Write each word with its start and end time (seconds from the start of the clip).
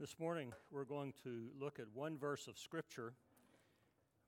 This 0.00 0.18
morning, 0.18 0.52
we're 0.72 0.84
going 0.84 1.12
to 1.22 1.50
look 1.56 1.78
at 1.78 1.86
one 1.94 2.18
verse 2.18 2.48
of 2.48 2.58
Scripture, 2.58 3.12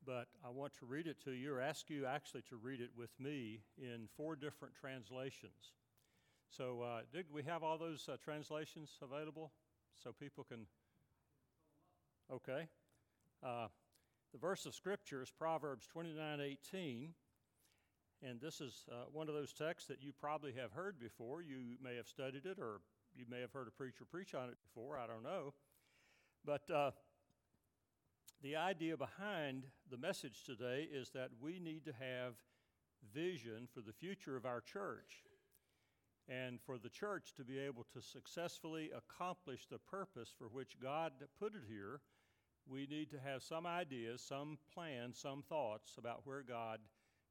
but 0.07 0.29
I 0.45 0.51
want 0.51 0.73
to 0.79 0.87
read 0.87 1.09
it 1.09 1.17
to 1.25 1.33
you, 1.33 1.53
or 1.53 1.61
ask 1.61 1.91
you 1.91 2.07
actually 2.07 2.43
to 2.51 2.57
read 2.57 2.81
it 2.81 2.91
with 2.97 3.11
me 3.19 3.63
in 3.77 4.07
four 4.17 4.37
different 4.37 4.77
translations. 4.77 5.73
So, 6.57 6.83
uh, 6.83 7.01
did 7.13 7.27
we 7.33 7.43
have 7.43 7.65
all 7.65 7.79
those 7.79 8.09
uh, 8.09 8.17
translations 8.23 8.91
available 9.03 9.51
so 10.01 10.13
people 10.13 10.45
can? 10.45 10.67
Okay. 12.33 12.69
Uh, 13.43 13.67
the 14.33 14.39
verse 14.39 14.67
of 14.67 14.75
Scripture 14.75 15.21
is 15.21 15.33
Proverbs 15.33 15.89
29 15.89 16.41
18. 16.41 17.09
And 18.23 18.41
this 18.41 18.61
is 18.61 18.85
uh, 18.89 19.07
one 19.13 19.29
of 19.29 19.35
those 19.35 19.53
texts 19.53 19.89
that 19.89 20.01
you 20.01 20.13
probably 20.13 20.53
have 20.53 20.71
heard 20.71 21.01
before. 21.01 21.43
You 21.43 21.77
may 21.83 21.97
have 21.97 22.07
studied 22.07 22.47
it 22.47 22.59
or 22.61 22.79
you 23.17 23.25
may 23.31 23.41
have 23.41 23.53
heard 23.53 23.69
a 23.69 23.71
preacher 23.71 24.05
preach 24.05 24.35
on 24.35 24.49
it 24.49 24.57
before, 24.63 24.99
I 24.99 25.07
don't 25.07 25.23
know. 25.23 25.55
But 26.45 26.71
uh, 26.71 26.91
the 28.43 28.57
idea 28.57 28.97
behind 28.97 29.65
the 29.91 29.97
message 29.97 30.45
today 30.45 30.89
is 30.93 31.11
that 31.11 31.31
we 31.41 31.59
need 31.59 31.85
to 31.87 31.93
have 31.93 32.35
vision 33.15 33.69
for 33.73 33.81
the 33.81 33.93
future 33.93 34.37
of 34.37 34.45
our 34.45 34.61
church. 34.61 35.25
And 36.29 36.61
for 36.61 36.77
the 36.77 36.89
church 36.89 37.33
to 37.37 37.45
be 37.45 37.59
able 37.59 37.87
to 37.93 38.03
successfully 38.03 38.91
accomplish 38.97 39.67
the 39.67 39.79
purpose 39.79 40.35
for 40.37 40.49
which 40.49 40.77
God 40.83 41.13
put 41.39 41.55
it 41.55 41.63
here, 41.69 42.01
we 42.69 42.87
need 42.87 43.11
to 43.11 43.21
have 43.25 43.43
some 43.43 43.65
ideas, 43.65 44.23
some 44.23 44.59
plans, 44.75 45.19
some 45.19 45.43
thoughts 45.49 45.95
about 45.99 46.23
where 46.25 46.43
God 46.43 46.81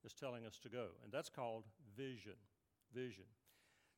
is 0.05 0.13
telling 0.13 0.45
us 0.45 0.59
to 0.59 0.69
go. 0.69 0.87
And 1.03 1.11
that's 1.11 1.29
called 1.29 1.65
vision. 1.97 2.37
Vision. 2.93 3.25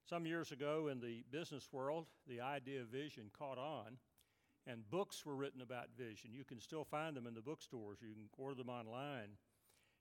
Some 0.10 0.26
years 0.26 0.54
ago 0.54 0.88
in 0.90 1.02
the 1.02 1.26
business 1.32 1.68
world, 1.74 2.06
the 2.30 2.40
idea 2.40 2.80
of 2.80 2.88
vision 2.88 3.30
caught 3.38 3.58
on, 3.58 3.98
and 4.66 4.90
books 4.90 5.26
were 5.26 5.36
written 5.36 5.62
about 5.62 5.90
vision. 5.98 6.32
You 6.32 6.46
can 6.46 6.62
still 6.62 6.86
find 6.86 7.14
them 7.14 7.28
in 7.28 7.34
the 7.34 7.42
bookstores, 7.42 7.98
you 8.02 8.14
can 8.14 8.30
order 8.38 8.56
them 8.56 8.70
online. 8.70 9.36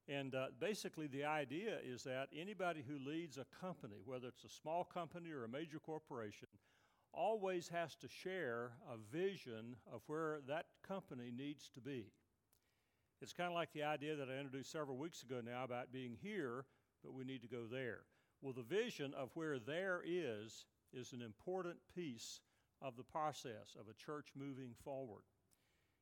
And 0.07 0.37
uh, 0.37 0.47
basically, 0.61 1.09
the 1.09 1.25
idea 1.25 1.79
is 1.85 2.05
that 2.05 2.29
anybody 2.33 2.85
who 2.87 3.05
leads 3.05 3.37
a 3.37 3.47
company, 3.61 3.97
whether 4.05 4.29
it's 4.29 4.45
a 4.45 4.49
small 4.49 4.85
company 4.85 5.33
or 5.33 5.43
a 5.43 5.49
major 5.49 5.81
corporation, 5.81 6.47
always 7.13 7.67
has 7.67 7.97
to 7.97 8.09
share 8.09 8.75
a 8.89 8.97
vision 9.13 9.75
of 9.93 10.03
where 10.07 10.39
that 10.47 10.67
company 10.87 11.33
needs 11.37 11.69
to 11.71 11.81
be. 11.81 12.13
It's 13.21 13.33
kind 13.33 13.49
of 13.49 13.55
like 13.55 13.73
the 13.73 13.83
idea 13.83 14.15
that 14.15 14.29
I 14.29 14.39
introduced 14.39 14.71
several 14.71 14.99
weeks 14.99 15.25
ago 15.25 15.41
now 15.45 15.65
about 15.65 15.91
being 15.93 16.17
here, 16.23 16.65
but 17.03 17.13
we 17.13 17.25
need 17.25 17.43
to 17.43 17.49
go 17.49 17.65
there. 17.69 18.03
Well, 18.43 18.53
the 18.53 18.63
vision 18.63 19.15
of 19.15 19.31
where 19.35 19.59
there 19.59 20.03
is 20.05 20.67
is 20.93 21.13
an 21.13 21.23
important 21.23 21.77
piece 21.95 22.41
of 22.83 22.97
the 22.97 23.03
process 23.03 23.77
of 23.79 23.89
a 23.89 23.95
church 23.95 24.29
moving 24.37 24.75
forward. 24.85 25.23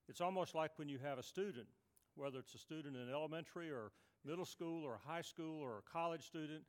It's 0.09 0.21
almost 0.21 0.55
like 0.55 0.73
when 0.77 0.89
you 0.89 0.99
have 0.99 1.19
a 1.19 1.23
student, 1.23 1.67
whether 2.15 2.39
it's 2.39 2.55
a 2.55 2.59
student 2.59 2.97
in 2.97 3.11
elementary 3.11 3.71
or 3.71 3.93
middle 4.25 4.45
school 4.45 4.85
or 4.85 5.01
high 5.07 5.23
school 5.23 5.61
or 5.61 5.79
a 5.79 5.93
college 5.93 6.27
student, 6.27 6.63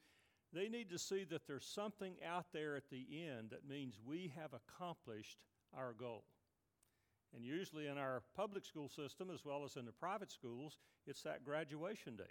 they 0.54 0.70
need 0.70 0.90
to 0.90 1.00
see 1.00 1.26
that 1.26 1.48
there's 1.48 1.66
something 1.66 2.16
out 2.26 2.46
there 2.54 2.76
at 2.76 2.90
the 2.90 3.06
end 3.28 3.50
that 3.50 3.68
means 3.68 3.96
we 4.06 4.32
have 4.40 4.52
accomplished 4.54 5.38
our 5.76 5.94
goal. 5.94 6.24
And 7.36 7.44
usually 7.44 7.88
in 7.88 7.98
our 7.98 8.22
public 8.36 8.64
school 8.64 8.88
system, 8.88 9.30
as 9.34 9.44
well 9.44 9.66
as 9.66 9.76
in 9.76 9.86
the 9.86 9.92
private 9.92 10.32
schools, 10.32 10.78
it's 11.06 11.24
that 11.24 11.44
graduation 11.44 12.16
date. 12.16 12.28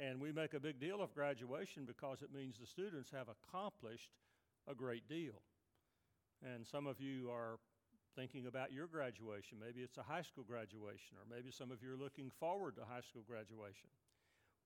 And 0.00 0.20
we 0.20 0.30
make 0.30 0.54
a 0.54 0.60
big 0.60 0.78
deal 0.78 1.02
of 1.02 1.12
graduation 1.12 1.84
because 1.84 2.22
it 2.22 2.32
means 2.32 2.56
the 2.58 2.66
students 2.66 3.10
have 3.10 3.26
accomplished 3.28 4.10
a 4.70 4.74
great 4.74 5.08
deal. 5.08 5.42
And 6.42 6.64
some 6.64 6.86
of 6.86 7.00
you 7.00 7.30
are 7.30 7.58
thinking 8.14 8.46
about 8.46 8.72
your 8.72 8.86
graduation. 8.86 9.58
Maybe 9.60 9.80
it's 9.80 9.98
a 9.98 10.02
high 10.02 10.22
school 10.22 10.44
graduation, 10.44 11.16
or 11.16 11.34
maybe 11.34 11.50
some 11.50 11.72
of 11.72 11.82
you 11.82 11.92
are 11.92 11.96
looking 11.96 12.30
forward 12.38 12.76
to 12.76 12.82
high 12.82 13.00
school 13.00 13.22
graduation. 13.26 13.88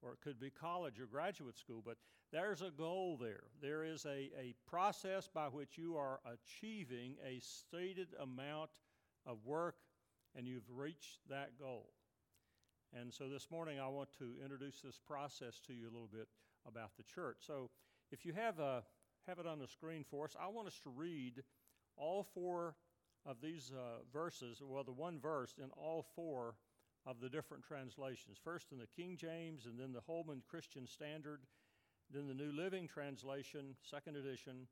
Or 0.02 0.12
it 0.12 0.20
could 0.22 0.38
be 0.38 0.50
college 0.50 1.00
or 1.00 1.06
graduate 1.06 1.56
school, 1.58 1.82
but 1.84 1.96
there's 2.32 2.60
a 2.60 2.70
goal 2.70 3.18
there. 3.20 3.44
There 3.62 3.84
is 3.84 4.04
a, 4.04 4.30
a 4.38 4.54
process 4.68 5.28
by 5.32 5.46
which 5.46 5.78
you 5.78 5.96
are 5.96 6.20
achieving 6.26 7.14
a 7.24 7.40
stated 7.40 8.08
amount 8.20 8.70
of 9.26 9.38
work 9.44 9.76
and 10.34 10.46
you've 10.46 10.68
reached 10.74 11.18
that 11.28 11.58
goal. 11.58 11.90
And 12.98 13.12
so 13.12 13.28
this 13.28 13.50
morning 13.50 13.80
I 13.80 13.88
want 13.88 14.10
to 14.18 14.34
introduce 14.42 14.80
this 14.80 14.98
process 14.98 15.60
to 15.66 15.72
you 15.72 15.84
a 15.84 15.92
little 15.92 16.10
bit 16.12 16.28
about 16.66 16.90
the 16.96 17.02
church. 17.02 17.38
So 17.46 17.70
if 18.10 18.26
you 18.26 18.32
have, 18.34 18.58
a, 18.58 18.62
uh, 18.62 18.80
have 19.26 19.38
it 19.38 19.46
on 19.46 19.58
the 19.58 19.66
screen 19.66 20.04
for 20.08 20.26
us, 20.26 20.36
I 20.38 20.48
want 20.48 20.68
us 20.68 20.78
to 20.84 20.90
read 20.90 21.42
all 21.96 22.26
four 22.34 22.76
of 23.24 23.36
these 23.40 23.72
uh, 23.74 24.02
verses, 24.12 24.60
well, 24.62 24.84
the 24.84 24.92
one 24.92 25.20
verse 25.20 25.54
in 25.62 25.70
all 25.70 26.04
four 26.14 26.56
of 27.06 27.20
the 27.20 27.28
different 27.28 27.64
translations. 27.64 28.36
First 28.42 28.72
in 28.72 28.78
the 28.78 28.86
King 28.86 29.16
James, 29.16 29.66
and 29.66 29.78
then 29.78 29.92
the 29.92 30.00
Holman 30.06 30.42
Christian 30.48 30.86
Standard, 30.86 31.40
then 32.12 32.28
the 32.28 32.34
New 32.34 32.52
Living 32.52 32.86
Translation, 32.88 33.74
second 33.80 34.16
edition, 34.16 34.66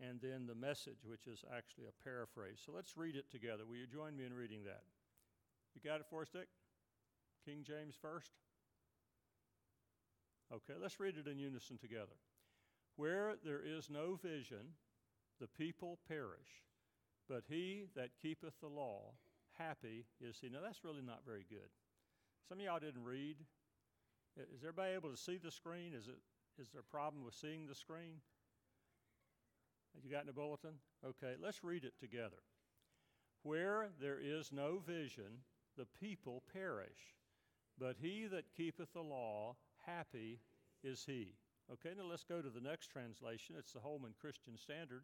and 0.00 0.20
then 0.20 0.46
the 0.46 0.54
Message, 0.54 1.04
which 1.04 1.26
is 1.26 1.44
actually 1.54 1.86
a 1.86 2.04
paraphrase. 2.04 2.60
So 2.64 2.72
let's 2.74 2.96
read 2.96 3.16
it 3.16 3.30
together. 3.30 3.64
Will 3.68 3.76
you 3.76 3.86
join 3.86 4.16
me 4.16 4.24
in 4.24 4.32
reading 4.32 4.64
that? 4.64 4.82
You 5.74 5.80
got 5.82 6.00
it 6.00 6.06
for 6.08 6.22
us, 6.22 6.28
Dick? 6.30 6.48
King 7.46 7.62
James 7.62 7.94
first? 8.00 8.32
Okay, 10.52 10.74
let's 10.80 11.00
read 11.00 11.16
it 11.16 11.30
in 11.30 11.38
unison 11.38 11.78
together. 11.78 12.18
Where 12.96 13.34
there 13.44 13.62
is 13.64 13.88
no 13.88 14.18
vision, 14.20 14.74
the 15.40 15.48
people 15.48 15.98
perish, 16.08 16.64
but 17.28 17.44
he 17.48 17.84
that 17.94 18.10
keepeth 18.20 18.58
the 18.60 18.68
law, 18.68 19.12
happy 19.58 20.06
is 20.20 20.38
he. 20.40 20.48
Now, 20.48 20.58
that's 20.62 20.84
really 20.84 21.02
not 21.02 21.20
very 21.24 21.44
good. 21.48 21.70
Some 22.48 22.58
of 22.58 22.64
y'all 22.64 22.80
didn't 22.80 23.04
read. 23.04 23.36
Is 24.36 24.62
everybody 24.62 24.92
able 24.94 25.10
to 25.10 25.16
see 25.16 25.38
the 25.38 25.50
screen? 25.50 25.92
Is, 25.94 26.08
it, 26.08 26.18
is 26.60 26.68
there 26.70 26.82
a 26.82 26.92
problem 26.92 27.24
with 27.24 27.34
seeing 27.34 27.66
the 27.66 27.74
screen? 27.74 28.20
Have 29.94 30.04
you 30.04 30.10
got 30.10 30.22
in 30.22 30.26
the 30.26 30.32
bulletin? 30.32 30.74
Okay, 31.04 31.34
let's 31.42 31.64
read 31.64 31.84
it 31.84 31.94
together. 31.98 32.42
Where 33.42 33.88
there 34.00 34.18
is 34.22 34.52
no 34.52 34.78
vision, 34.86 35.42
the 35.76 35.86
people 36.00 36.42
perish. 36.52 37.16
But 37.78 37.96
he 38.00 38.26
that 38.30 38.54
keepeth 38.56 38.92
the 38.92 39.02
law, 39.02 39.56
happy 39.84 40.40
is 40.82 41.04
he. 41.06 41.34
Okay, 41.72 41.90
now 41.96 42.04
let's 42.08 42.24
go 42.24 42.40
to 42.40 42.48
the 42.48 42.60
next 42.60 42.88
translation. 42.88 43.56
It's 43.58 43.72
the 43.72 43.80
Holman 43.80 44.14
Christian 44.20 44.56
Standard. 44.56 45.02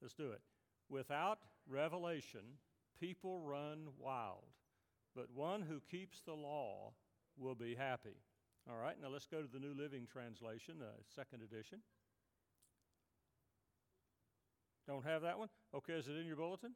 Let's 0.00 0.14
do 0.14 0.30
it. 0.30 0.40
Without 0.88 1.38
revelation, 1.68 2.58
people 3.00 3.40
run 3.40 3.88
wild, 3.98 4.44
but 5.14 5.26
one 5.34 5.62
who 5.62 5.80
keeps 5.90 6.20
the 6.20 6.34
law 6.34 6.92
will 7.36 7.54
be 7.54 7.74
happy. 7.74 8.16
All 8.70 8.76
right, 8.76 8.96
now 9.00 9.08
let's 9.08 9.26
go 9.26 9.42
to 9.42 9.48
the 9.52 9.58
New 9.58 9.74
Living 9.74 10.06
Translation, 10.10 10.76
uh, 10.80 10.86
second 11.14 11.42
edition. 11.42 11.78
Don't 14.86 15.04
have 15.04 15.22
that 15.22 15.38
one? 15.38 15.48
Okay, 15.74 15.94
is 15.94 16.06
it 16.06 16.16
in 16.16 16.26
your 16.26 16.36
bulletin? 16.36 16.72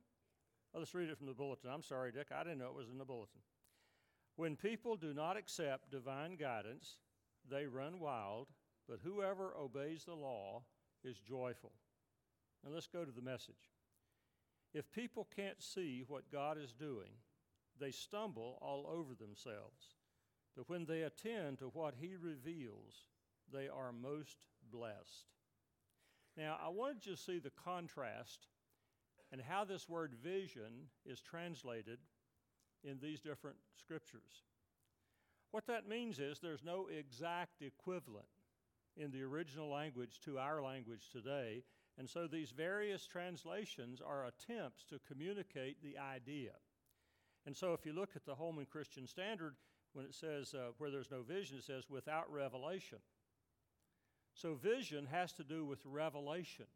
Oh, 0.75 0.79
let's 0.79 0.95
read 0.95 1.09
it 1.09 1.19
from 1.19 1.27
the 1.27 1.35
bulletin. 1.35 1.71
I'm 1.73 1.83
sorry, 1.83 2.13
Dick. 2.13 2.29
I 2.37 2.43
didn't 2.43 2.59
know 2.59 2.67
it 2.67 2.77
was 2.77 2.89
in 2.91 2.99
the 2.99 3.05
bulletin. 3.05 3.41
When 4.37 4.57
people 4.57 4.97
do 4.97 5.13
not 5.13 5.37
accept 5.37 5.91
divine 5.91 6.37
guidance, 6.37 6.97
they 7.51 7.67
run 7.67 8.01
wild, 8.01 8.49
but 8.89 9.01
whoever 9.03 9.55
obeys 9.57 10.05
the 10.05 10.15
law 10.15 10.63
is 11.05 11.19
joyful. 11.19 11.73
Now 12.65 12.71
let's 12.73 12.87
go 12.87 13.05
to 13.05 13.13
the 13.13 13.23
message. 13.23 13.75
If 14.73 14.91
people 14.93 15.29
can't 15.35 15.61
see 15.63 16.05
what 16.07 16.31
God 16.31 16.59
is 16.59 16.73
doing, 16.73 17.11
they 17.81 17.91
stumble 17.91 18.59
all 18.61 18.87
over 18.87 19.15
themselves. 19.15 19.95
But 20.57 20.69
when 20.69 20.85
they 20.85 21.03
attend 21.03 21.59
to 21.59 21.67
what 21.67 21.95
He 22.01 22.17
reveals, 22.17 23.07
they 23.53 23.69
are 23.69 23.93
most 23.93 24.47
blessed. 24.71 25.27
Now, 26.37 26.59
I 26.65 26.69
wanted 26.69 27.07
you 27.07 27.17
to 27.17 27.21
see 27.21 27.39
the 27.39 27.51
contrast 27.51 28.47
and 29.33 29.41
how 29.41 29.65
this 29.65 29.89
word 29.89 30.15
vision 30.23 30.89
is 31.05 31.21
translated 31.21 31.99
in 32.85 32.99
these 33.01 33.21
different 33.21 33.57
scriptures. 33.79 34.45
What 35.51 35.67
that 35.67 35.89
means 35.89 36.19
is 36.19 36.39
there's 36.39 36.65
no 36.65 36.87
exact 36.87 37.63
equivalent 37.63 38.27
in 38.97 39.11
the 39.11 39.23
original 39.23 39.69
language 39.69 40.21
to 40.25 40.39
our 40.39 40.63
language 40.63 41.11
today, 41.11 41.65
and 41.99 42.09
so 42.09 42.27
these 42.27 42.51
various 42.51 43.07
translations 43.07 44.01
are 44.01 44.27
attempts 44.27 44.85
to 44.85 45.01
communicate 45.07 45.83
the 45.83 45.99
idea. 45.99 46.53
And 47.47 47.57
so 47.57 47.73
if 47.73 47.85
you 47.85 47.93
look 47.93 48.11
at 48.15 48.25
the 48.25 48.35
Holman 48.35 48.67
Christian 48.71 49.07
Standard, 49.07 49.57
when 49.93 50.05
it 50.05 50.15
says 50.15 50.55
uh, 50.55 50.71
where 50.79 50.91
there's 50.91 51.11
no 51.11 51.23
vision, 51.23 51.59
it 51.59 51.65
says 51.65 51.91
without 51.91 52.31
revelation. 52.33 52.99
So 54.35 54.55
vision 54.55 55.07
has 55.11 55.33
to 55.33 55.45
do 55.45 55.65
with 55.65 55.81
revelation 55.85 56.67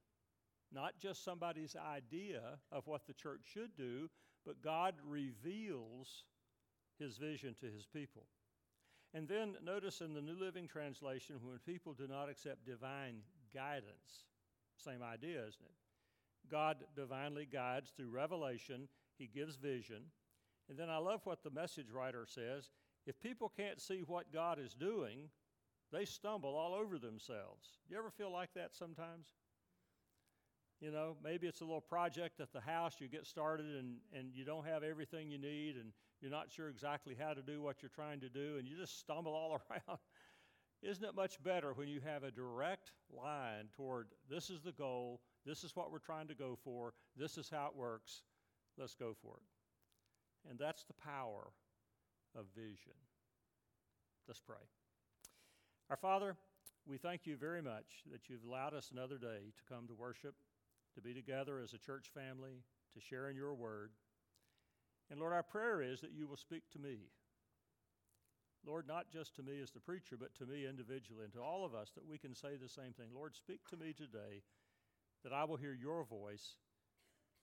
not 0.75 0.99
just 0.99 1.25
somebody's 1.25 1.77
idea 1.77 2.43
of 2.73 2.87
what 2.87 3.06
the 3.06 3.15
church 3.15 3.43
should 3.45 3.77
do, 3.77 4.11
but 4.44 4.62
God 4.62 4.94
reveals 5.06 6.25
his 6.99 7.17
vision 7.17 7.55
to 7.61 7.67
his 7.67 7.87
people. 7.87 8.25
And 9.14 9.29
then 9.29 9.55
notice 9.64 10.00
in 10.00 10.12
the 10.12 10.20
New 10.20 10.38
Living 10.38 10.67
Translation, 10.67 11.37
when 11.43 11.58
people 11.58 11.93
do 11.93 12.08
not 12.08 12.29
accept 12.29 12.67
divine 12.67 13.19
guidance, 13.55 14.26
same 14.76 15.02
idea, 15.02 15.38
isn't 15.38 15.64
it? 15.64 16.50
God 16.50 16.79
divinely 16.96 17.46
guides 17.50 17.91
through 17.91 18.11
revelation, 18.11 18.88
He 19.17 19.26
gives 19.26 19.56
vision. 19.56 20.02
And 20.69 20.79
then 20.79 20.91
I 20.91 20.99
love 20.99 21.20
what 21.25 21.43
the 21.43 21.50
message 21.50 21.91
writer 21.93 22.26
says 22.29 22.70
if 23.06 23.20
people 23.20 23.52
can't 23.55 23.81
see 23.81 24.02
what 24.06 24.32
God 24.32 24.58
is 24.58 24.75
doing, 24.75 25.29
they 25.93 26.05
stumble 26.05 26.55
all 26.56 26.75
over 26.75 26.99
themselves. 26.99 27.69
You 27.88 27.99
ever 27.99 28.11
feel 28.11 28.32
like 28.32 28.52
that 28.55 28.75
sometimes? 28.75 29.35
You 30.81 30.91
know, 30.91 31.17
maybe 31.23 31.47
it's 31.47 31.61
a 31.61 31.65
little 31.65 31.81
project 31.81 32.41
at 32.41 32.53
the 32.53 32.61
house, 32.61 32.97
you 32.99 33.09
get 33.09 33.26
started 33.26 33.67
and, 33.67 33.97
and 34.12 34.35
you 34.35 34.44
don't 34.44 34.67
have 34.67 34.82
everything 34.82 35.31
you 35.31 35.38
need 35.38 35.76
and 35.76 35.93
you're 36.21 36.31
not 36.31 36.50
sure 36.50 36.69
exactly 36.69 37.17
how 37.19 37.32
to 37.32 37.43
do 37.43 37.62
what 37.62 37.82
you're 37.82 37.91
trying 37.94 38.21
to 38.21 38.29
do 38.29 38.56
and 38.59 38.69
you 38.69 38.76
just 38.76 38.99
stumble 38.99 39.32
all 39.32 39.61
around. 39.71 39.99
Isn't 40.82 41.05
it 41.05 41.15
much 41.15 41.43
better 41.43 41.73
when 41.73 41.88
you 41.88 42.00
have 42.00 42.25
a 42.25 42.31
direct 42.31 42.93
line 43.11 43.69
toward 43.75 44.09
this 44.29 44.50
is 44.50 44.61
the 44.61 44.73
goal, 44.73 45.21
this 45.47 45.65
is 45.65 45.75
what 45.75 45.91
we're 45.91 45.99
trying 45.99 46.29
to 46.29 46.35
go 46.35 46.59
for, 46.62 46.93
this 47.17 47.38
is 47.38 47.49
how 47.49 47.69
it 47.69 47.77
works, 47.77 48.23
let's 48.77 48.94
go 48.94 49.15
for 49.23 49.37
it? 49.37 50.50
And 50.50 50.59
that's 50.59 50.85
the 50.85 50.93
power 50.93 51.53
of 52.37 52.44
vision. 52.55 52.93
Let's 54.29 54.41
pray. 54.41 54.56
Our 55.88 55.97
Father, 55.97 56.37
we 56.87 56.99
thank 56.99 57.27
you 57.27 57.37
very 57.37 57.62
much 57.62 58.03
that 58.11 58.29
you've 58.29 58.44
allowed 58.44 58.75
us 58.75 58.91
another 58.93 59.17
day 59.17 59.53
to 59.56 59.75
come 59.75 59.87
to 59.87 59.94
worship, 59.94 60.35
to 60.94 61.00
be 61.00 61.14
together 61.14 61.61
as 61.61 61.73
a 61.73 61.79
church 61.79 62.11
family, 62.14 62.62
to 62.94 63.00
share 63.00 63.29
in 63.29 63.37
your 63.37 63.55
word. 63.55 63.91
And 65.11 65.20
Lord, 65.20 65.32
our 65.32 65.43
prayer 65.43 65.82
is 65.82 66.00
that 66.00 66.12
you 66.12 66.26
will 66.26 66.37
speak 66.37 66.62
to 66.73 66.79
me. 66.79 67.11
Lord, 68.67 68.88
not 68.88 69.11
just 69.12 69.37
to 69.37 69.43
me 69.43 69.61
as 69.61 69.70
the 69.70 69.81
preacher, 69.81 70.17
but 70.19 70.35
to 70.37 70.46
me 70.46 70.67
individually 70.67 71.25
and 71.25 71.32
to 71.35 71.41
all 71.41 71.64
of 71.64 71.75
us 71.75 71.91
that 71.94 72.08
we 72.08 72.17
can 72.17 72.35
say 72.35 72.56
the 72.56 72.69
same 72.69 72.93
thing. 72.93 73.08
Lord, 73.14 73.37
speak 73.37 73.61
to 73.69 73.76
me 73.76 73.93
today 73.93 74.43
that 75.23 75.32
I 75.32 75.44
will 75.44 75.56
hear 75.56 75.75
your 75.75 76.05
voice 76.05 76.56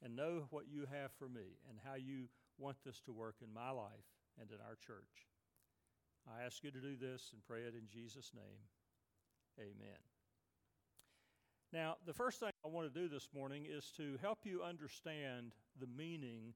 and 0.04 0.16
know 0.16 0.48
what 0.50 0.66
you 0.68 0.86
have 0.92 1.12
for 1.20 1.30
me 1.30 1.60
and 1.70 1.78
how 1.86 1.96
you 1.96 2.30
want 2.58 2.78
this 2.84 3.00
to 3.02 3.12
work 3.12 3.36
in 3.42 3.54
my 3.54 3.70
life 3.70 4.10
and 4.40 4.50
in 4.50 4.58
our 4.68 4.76
church. 4.76 5.30
I 6.28 6.44
ask 6.46 6.64
you 6.64 6.72
to 6.72 6.82
do 6.82 6.96
this 6.96 7.30
and 7.34 7.44
pray 7.44 7.62
it 7.62 7.74
in 7.74 7.88
Jesus' 7.92 8.32
name. 8.34 8.66
Amen. 9.60 10.11
Now, 11.74 11.96
the 12.06 12.14
first 12.14 12.40
thing 12.40 12.52
I 12.66 12.68
want 12.68 12.94
to 12.94 13.00
do 13.00 13.08
this 13.08 13.30
morning 13.34 13.66
is 13.70 13.92
to 13.96 14.18
help 14.22 14.40
you 14.44 14.62
understand 14.62 15.54
the 15.80 15.88
meaning 15.88 16.54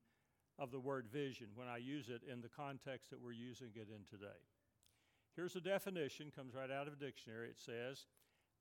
of 0.59 0.71
the 0.71 0.79
word 0.79 1.07
vision 1.11 1.47
when 1.55 1.67
I 1.69 1.77
use 1.77 2.09
it 2.09 2.21
in 2.29 2.41
the 2.41 2.49
context 2.49 3.09
that 3.11 3.21
we're 3.21 3.31
using 3.31 3.69
it 3.75 3.87
in 3.89 4.03
today. 4.09 4.39
Here's 5.35 5.55
a 5.55 5.61
definition, 5.61 6.31
comes 6.35 6.53
right 6.53 6.71
out 6.71 6.87
of 6.87 6.93
a 6.93 6.97
dictionary. 6.97 7.47
It 7.47 7.59
says 7.59 8.07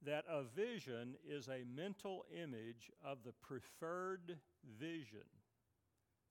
that 0.04 0.24
a 0.30 0.42
vision 0.44 1.14
is 1.28 1.48
a 1.48 1.64
mental 1.74 2.24
image 2.32 2.90
of 3.04 3.18
the 3.24 3.32
preferred 3.32 4.38
vision 4.78 5.26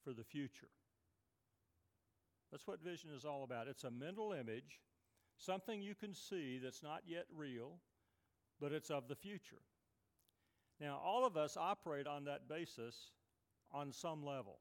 for 0.04 0.14
the 0.14 0.24
future. 0.24 0.70
That's 2.52 2.68
what 2.68 2.84
vision 2.84 3.10
is 3.16 3.26
all 3.26 3.44
about. 3.44 3.68
It's 3.68 3.84
a 3.84 3.92
mental 3.92 4.32
image, 4.32 4.80
something 5.38 5.82
you 5.82 5.96
can 5.96 6.14
see 6.14 6.60
that's 6.64 6.84
not 6.84 7.02
yet 7.08 7.26
real, 7.36 7.80
but 8.62 8.72
it's 8.72 8.90
of 8.90 9.08
the 9.08 9.16
future. 9.16 9.64
Now, 10.80 11.00
all 11.04 11.26
of 11.26 11.38
us 11.38 11.56
operate 11.58 12.08
on 12.08 12.26
that 12.26 12.48
basis 12.48 13.12
on 13.72 13.92
some 13.92 14.26
level. 14.26 14.60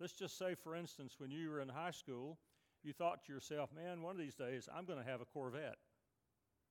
Let's 0.00 0.14
just 0.14 0.38
say, 0.38 0.54
for 0.54 0.74
instance, 0.74 1.16
when 1.18 1.30
you 1.30 1.50
were 1.50 1.60
in 1.60 1.68
high 1.68 1.90
school, 1.90 2.38
you 2.82 2.92
thought 2.92 3.24
to 3.26 3.32
yourself, 3.32 3.70
man, 3.74 4.02
one 4.02 4.16
of 4.16 4.20
these 4.20 4.34
days 4.34 4.68
I'm 4.74 4.86
going 4.86 4.98
to 4.98 5.10
have 5.10 5.20
a 5.20 5.26
Corvette. 5.26 5.76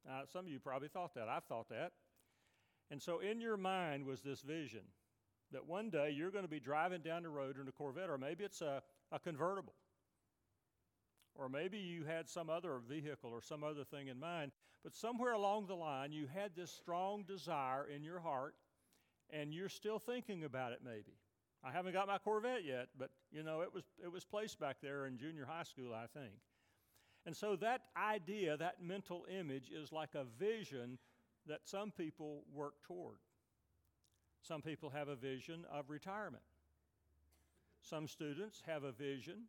Now, 0.05 0.21
some 0.31 0.45
of 0.45 0.51
you 0.51 0.59
probably 0.59 0.87
thought 0.87 1.13
that. 1.15 1.27
I've 1.27 1.43
thought 1.43 1.69
that. 1.69 1.91
And 2.91 3.01
so 3.01 3.19
in 3.19 3.39
your 3.39 3.57
mind 3.57 4.05
was 4.05 4.21
this 4.21 4.41
vision 4.41 4.81
that 5.51 5.65
one 5.65 5.89
day 5.89 6.11
you're 6.15 6.31
going 6.31 6.43
to 6.43 6.49
be 6.49 6.59
driving 6.59 7.01
down 7.01 7.23
the 7.23 7.29
road 7.29 7.57
in 7.59 7.67
a 7.67 7.71
Corvette, 7.71 8.09
or 8.09 8.17
maybe 8.17 8.43
it's 8.43 8.61
a, 8.61 8.81
a 9.11 9.19
convertible. 9.19 9.73
Or 11.39 11.47
maybe 11.47 11.77
you 11.77 12.03
had 12.03 12.27
some 12.27 12.49
other 12.49 12.79
vehicle 12.85 13.29
or 13.29 13.41
some 13.41 13.63
other 13.63 13.85
thing 13.85 14.09
in 14.09 14.19
mind, 14.19 14.51
but 14.83 14.93
somewhere 14.93 15.31
along 15.31 15.67
the 15.67 15.75
line 15.75 16.11
you 16.11 16.27
had 16.27 16.51
this 16.53 16.69
strong 16.69 17.23
desire 17.23 17.87
in 17.87 18.03
your 18.03 18.19
heart 18.19 18.55
and 19.29 19.53
you're 19.53 19.69
still 19.69 19.99
thinking 19.99 20.43
about 20.43 20.73
it 20.73 20.79
maybe. 20.83 21.15
I 21.63 21.71
haven't 21.71 21.93
got 21.93 22.07
my 22.07 22.17
Corvette 22.17 22.65
yet, 22.65 22.87
but 22.97 23.09
you 23.31 23.43
know, 23.43 23.61
it 23.61 23.73
was, 23.73 23.83
it 24.03 24.11
was 24.11 24.25
placed 24.25 24.59
back 24.59 24.77
there 24.81 25.05
in 25.05 25.17
junior 25.17 25.45
high 25.45 25.63
school, 25.63 25.93
I 25.93 26.07
think. 26.07 26.33
And 27.25 27.35
so 27.35 27.55
that 27.57 27.83
idea, 27.95 28.57
that 28.57 28.81
mental 28.81 29.25
image, 29.29 29.69
is 29.69 29.93
like 29.93 30.15
a 30.15 30.25
vision 30.37 30.97
that 31.47 31.61
some 31.63 31.91
people 31.91 32.43
work 32.53 32.73
toward. 32.83 33.17
Some 34.41 34.61
people 34.61 34.89
have 34.89 35.07
a 35.07 35.15
vision 35.15 35.65
of 35.71 35.89
retirement. 35.89 36.43
Some 37.81 38.07
students 38.07 38.61
have 38.67 38.83
a 38.83 38.91
vision 38.91 39.43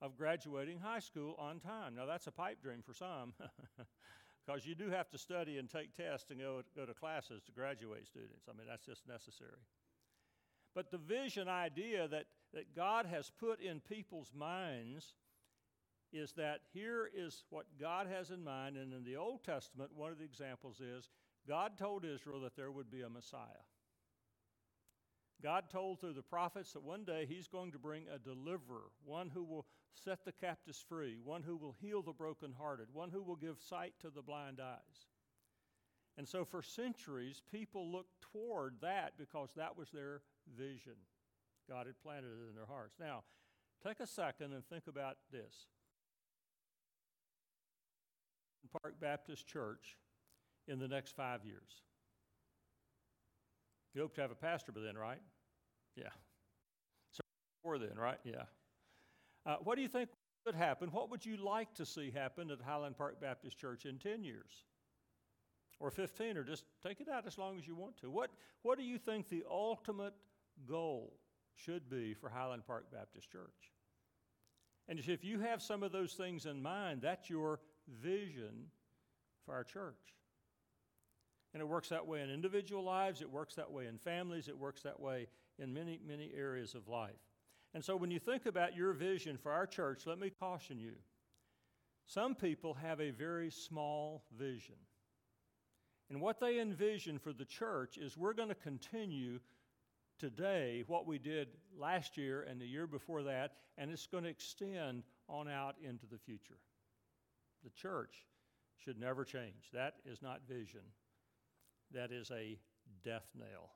of 0.00 0.16
graduating 0.16 0.78
high 0.78 1.00
school 1.00 1.34
on 1.38 1.60
time. 1.60 1.94
Now, 1.94 2.06
that's 2.06 2.26
a 2.26 2.32
pipe 2.32 2.62
dream 2.62 2.82
for 2.84 2.94
some, 2.94 3.32
because 4.46 4.64
you 4.64 4.74
do 4.74 4.90
have 4.90 5.10
to 5.10 5.18
study 5.18 5.58
and 5.58 5.68
take 5.68 5.94
tests 5.94 6.30
and 6.30 6.40
go, 6.40 6.62
go 6.76 6.86
to 6.86 6.94
classes 6.94 7.42
to 7.44 7.52
graduate 7.52 8.06
students. 8.06 8.46
I 8.48 8.56
mean, 8.56 8.66
that's 8.68 8.86
just 8.86 9.06
necessary. 9.08 9.60
But 10.74 10.90
the 10.90 10.98
vision 10.98 11.48
idea 11.48 12.06
that, 12.08 12.26
that 12.54 12.76
God 12.76 13.06
has 13.06 13.32
put 13.38 13.60
in 13.60 13.80
people's 13.80 14.32
minds 14.34 15.14
is 16.12 16.32
that 16.32 16.60
here 16.72 17.10
is 17.14 17.44
what 17.50 17.66
God 17.80 18.06
has 18.06 18.30
in 18.30 18.42
mind. 18.42 18.76
And 18.76 18.92
in 18.92 19.04
the 19.04 19.16
Old 19.16 19.44
Testament, 19.44 19.90
one 19.94 20.12
of 20.12 20.18
the 20.18 20.24
examples 20.24 20.80
is 20.80 21.08
God 21.46 21.78
told 21.78 22.04
Israel 22.04 22.40
that 22.42 22.56
there 22.56 22.70
would 22.70 22.90
be 22.90 23.02
a 23.02 23.10
Messiah. 23.10 23.64
God 25.42 25.64
told 25.70 26.00
through 26.00 26.14
the 26.14 26.22
prophets 26.22 26.72
that 26.72 26.82
one 26.82 27.04
day 27.04 27.26
He's 27.28 27.46
going 27.46 27.72
to 27.72 27.78
bring 27.78 28.04
a 28.12 28.18
deliverer, 28.18 28.90
one 29.04 29.30
who 29.30 29.44
will 29.44 29.66
set 29.94 30.24
the 30.24 30.32
captives 30.32 30.84
free, 30.88 31.18
one 31.22 31.42
who 31.42 31.56
will 31.56 31.76
heal 31.80 32.02
the 32.02 32.12
brokenhearted, 32.12 32.88
one 32.92 33.10
who 33.10 33.22
will 33.22 33.36
give 33.36 33.56
sight 33.60 33.94
to 34.00 34.10
the 34.10 34.22
blind 34.22 34.60
eyes. 34.60 35.06
And 36.16 36.26
so 36.26 36.44
for 36.44 36.62
centuries, 36.62 37.42
people 37.52 37.90
looked 37.90 38.20
toward 38.32 38.74
that 38.82 39.12
because 39.16 39.50
that 39.56 39.78
was 39.78 39.90
their 39.90 40.22
vision. 40.56 40.96
God 41.68 41.86
had 41.86 42.00
planted 42.02 42.28
it 42.28 42.48
in 42.48 42.56
their 42.56 42.66
hearts. 42.66 42.96
Now, 42.98 43.22
take 43.86 44.00
a 44.00 44.06
second 44.06 44.52
and 44.52 44.66
think 44.66 44.88
about 44.88 45.16
this. 45.30 45.68
Park 48.82 48.94
Baptist 49.00 49.46
Church 49.46 49.96
in 50.66 50.78
the 50.78 50.88
next 50.88 51.16
five 51.16 51.44
years. 51.44 51.82
You 53.94 54.02
hope 54.02 54.14
to 54.14 54.20
have 54.20 54.30
a 54.30 54.36
pastor 54.36 54.72
by 54.72 54.80
then, 54.80 54.96
right? 54.96 55.20
Yeah. 55.96 56.10
So 57.12 57.20
before 57.62 57.78
then, 57.78 57.96
right? 57.96 58.18
Yeah. 58.24 58.44
Uh, 59.46 59.56
what 59.62 59.76
do 59.76 59.82
you 59.82 59.88
think 59.88 60.10
would 60.46 60.54
happen? 60.54 60.90
What 60.90 61.10
would 61.10 61.24
you 61.24 61.36
like 61.36 61.74
to 61.74 61.86
see 61.86 62.10
happen 62.10 62.50
at 62.50 62.60
Highland 62.60 62.96
Park 62.96 63.20
Baptist 63.20 63.58
Church 63.58 63.86
in 63.86 63.98
10 63.98 64.24
years? 64.24 64.64
Or 65.80 65.90
15, 65.90 66.36
or 66.36 66.42
just 66.42 66.64
take 66.82 67.00
it 67.00 67.08
out 67.08 67.26
as 67.26 67.38
long 67.38 67.56
as 67.56 67.66
you 67.66 67.76
want 67.76 67.96
to. 67.98 68.10
What, 68.10 68.30
what 68.62 68.78
do 68.78 68.84
you 68.84 68.98
think 68.98 69.28
the 69.28 69.44
ultimate 69.48 70.14
goal 70.66 71.12
should 71.58 71.90
be 71.90 72.14
for 72.14 72.28
Highland 72.28 72.66
Park 72.66 72.86
Baptist 72.92 73.30
Church. 73.30 73.72
And 74.88 74.98
if 74.98 75.24
you 75.24 75.40
have 75.40 75.60
some 75.60 75.82
of 75.82 75.92
those 75.92 76.14
things 76.14 76.46
in 76.46 76.62
mind, 76.62 77.00
that's 77.02 77.28
your 77.28 77.60
vision 78.00 78.66
for 79.44 79.54
our 79.54 79.64
church. 79.64 79.94
And 81.54 81.62
it 81.62 81.66
works 81.66 81.88
that 81.88 82.06
way 82.06 82.20
in 82.20 82.30
individual 82.30 82.84
lives, 82.84 83.22
it 83.22 83.30
works 83.30 83.54
that 83.54 83.70
way 83.70 83.86
in 83.86 83.98
families, 83.98 84.48
it 84.48 84.58
works 84.58 84.82
that 84.82 85.00
way 85.00 85.28
in 85.58 85.72
many, 85.72 85.98
many 86.06 86.30
areas 86.36 86.74
of 86.74 86.88
life. 86.88 87.18
And 87.74 87.84
so 87.84 87.96
when 87.96 88.10
you 88.10 88.18
think 88.18 88.46
about 88.46 88.76
your 88.76 88.92
vision 88.92 89.36
for 89.36 89.52
our 89.52 89.66
church, 89.66 90.06
let 90.06 90.18
me 90.18 90.30
caution 90.30 90.78
you. 90.78 90.92
Some 92.06 92.34
people 92.34 92.74
have 92.74 93.00
a 93.00 93.10
very 93.10 93.50
small 93.50 94.24
vision. 94.38 94.76
And 96.10 96.20
what 96.20 96.40
they 96.40 96.60
envision 96.60 97.18
for 97.18 97.32
the 97.32 97.44
church 97.44 97.98
is 97.98 98.16
we're 98.16 98.32
going 98.32 98.48
to 98.48 98.54
continue 98.54 99.40
today 100.18 100.84
what 100.86 101.06
we 101.06 101.18
did 101.18 101.48
last 101.78 102.16
year 102.16 102.42
and 102.42 102.60
the 102.60 102.66
year 102.66 102.86
before 102.86 103.22
that, 103.24 103.52
and 103.76 103.90
it's 103.90 104.06
going 104.06 104.24
to 104.24 104.30
extend 104.30 105.02
on 105.28 105.48
out 105.48 105.76
into 105.82 106.06
the 106.06 106.18
future. 106.18 106.58
The 107.62 107.70
church 107.70 108.26
should 108.78 108.98
never 108.98 109.24
change. 109.24 109.70
That 109.74 109.96
is 110.06 110.22
not 110.22 110.40
vision, 110.48 110.80
that 111.92 112.12
is 112.12 112.30
a 112.30 112.58
death 113.04 113.28
nail, 113.34 113.70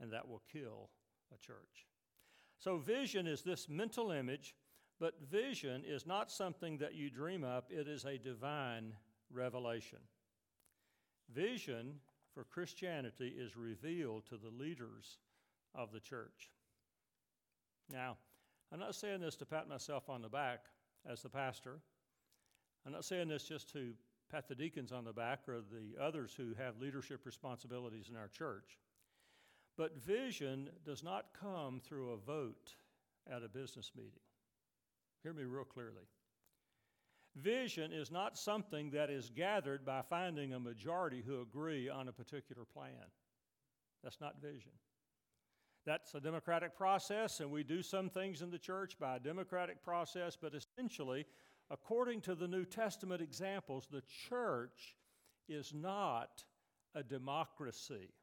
and 0.00 0.12
that 0.12 0.28
will 0.28 0.42
kill 0.52 0.90
a 1.34 1.38
church. 1.38 1.86
So, 2.58 2.76
vision 2.78 3.26
is 3.26 3.42
this 3.42 3.68
mental 3.68 4.10
image, 4.10 4.54
but 5.00 5.20
vision 5.20 5.82
is 5.86 6.06
not 6.06 6.30
something 6.30 6.78
that 6.78 6.94
you 6.94 7.10
dream 7.10 7.44
up, 7.44 7.70
it 7.70 7.88
is 7.88 8.04
a 8.04 8.18
divine 8.18 8.94
revelation. 9.30 9.98
Vision 11.32 11.96
for 12.32 12.44
Christianity 12.44 13.34
is 13.36 13.56
revealed 13.56 14.26
to 14.26 14.36
the 14.36 14.50
leaders 14.50 15.18
of 15.74 15.92
the 15.92 16.00
church. 16.00 16.50
Now, 17.90 18.16
I'm 18.72 18.80
not 18.80 18.94
saying 18.94 19.20
this 19.20 19.36
to 19.36 19.46
pat 19.46 19.68
myself 19.68 20.08
on 20.08 20.22
the 20.22 20.28
back 20.28 20.66
as 21.08 21.22
the 21.22 21.28
pastor. 21.28 21.80
I'm 22.86 22.92
not 22.92 23.04
saying 23.04 23.28
this 23.28 23.44
just 23.44 23.70
to 23.72 23.92
pat 24.34 24.48
the 24.48 24.54
deacons 24.54 24.90
on 24.90 25.04
the 25.04 25.12
back 25.12 25.48
or 25.48 25.60
the 25.60 26.02
others 26.02 26.34
who 26.36 26.54
have 26.58 26.80
leadership 26.80 27.20
responsibilities 27.24 28.08
in 28.10 28.16
our 28.16 28.26
church. 28.26 28.80
But 29.78 29.96
vision 29.96 30.70
does 30.84 31.04
not 31.04 31.26
come 31.40 31.80
through 31.80 32.10
a 32.10 32.16
vote 32.16 32.74
at 33.32 33.44
a 33.44 33.48
business 33.48 33.92
meeting. 33.94 34.24
Hear 35.22 35.34
me 35.34 35.44
real 35.44 35.64
clearly. 35.64 36.08
Vision 37.36 37.92
is 37.92 38.10
not 38.10 38.36
something 38.36 38.90
that 38.90 39.08
is 39.08 39.30
gathered 39.30 39.84
by 39.84 40.02
finding 40.02 40.52
a 40.52 40.60
majority 40.60 41.22
who 41.24 41.40
agree 41.40 41.88
on 41.88 42.08
a 42.08 42.12
particular 42.12 42.64
plan. 42.64 43.06
That's 44.02 44.20
not 44.20 44.42
vision. 44.42 44.72
That's 45.86 46.14
a 46.14 46.20
democratic 46.20 46.76
process, 46.76 47.38
and 47.38 47.52
we 47.52 47.62
do 47.62 47.82
some 47.82 48.08
things 48.08 48.42
in 48.42 48.50
the 48.50 48.58
church 48.58 48.98
by 48.98 49.16
a 49.16 49.20
democratic 49.20 49.82
process, 49.84 50.36
but 50.40 50.54
essentially, 50.54 51.24
according 51.74 52.20
to 52.20 52.36
the 52.36 52.46
New 52.46 52.64
Testament 52.64 53.20
examples, 53.20 53.88
the 53.90 54.04
church 54.28 54.96
is 55.48 55.74
not 55.74 56.44
a 56.94 57.02
democracy. 57.02 58.14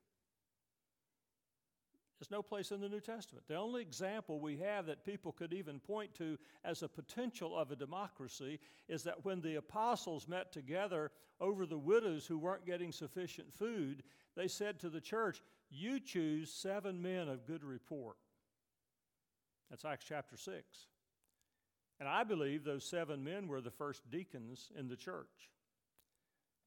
There's 2.17 2.31
no 2.31 2.41
place 2.41 2.71
in 2.71 2.79
the 2.79 2.87
New 2.87 3.01
Testament. 3.01 3.45
The 3.49 3.55
only 3.55 3.81
example 3.81 4.39
we 4.39 4.55
have 4.57 4.85
that 4.85 5.03
people 5.03 5.33
could 5.33 5.51
even 5.51 5.79
point 5.79 6.13
to 6.15 6.37
as 6.63 6.81
a 6.81 6.87
potential 6.87 7.57
of 7.57 7.71
a 7.71 7.75
democracy 7.75 8.59
is 8.87 9.03
that 9.03 9.25
when 9.25 9.41
the 9.41 9.55
apostles 9.55 10.29
met 10.29 10.53
together 10.53 11.11
over 11.41 11.65
the 11.65 11.77
widows 11.77 12.25
who 12.25 12.37
weren't 12.37 12.65
getting 12.65 12.91
sufficient 12.93 13.51
food, 13.51 14.03
they 14.37 14.47
said 14.47 14.79
to 14.79 14.89
the 14.89 15.01
church, 15.01 15.41
You 15.69 15.99
choose 15.99 16.53
seven 16.53 17.01
men 17.01 17.27
of 17.27 17.45
good 17.45 17.65
report. 17.65 18.17
That's 19.69 19.83
Acts 19.83 20.05
chapter 20.07 20.37
6. 20.37 20.87
And 22.01 22.09
I 22.09 22.23
believe 22.23 22.63
those 22.63 22.83
seven 22.83 23.23
men 23.23 23.47
were 23.47 23.61
the 23.61 23.69
first 23.69 24.01
deacons 24.09 24.71
in 24.75 24.87
the 24.87 24.95
church. 24.95 25.51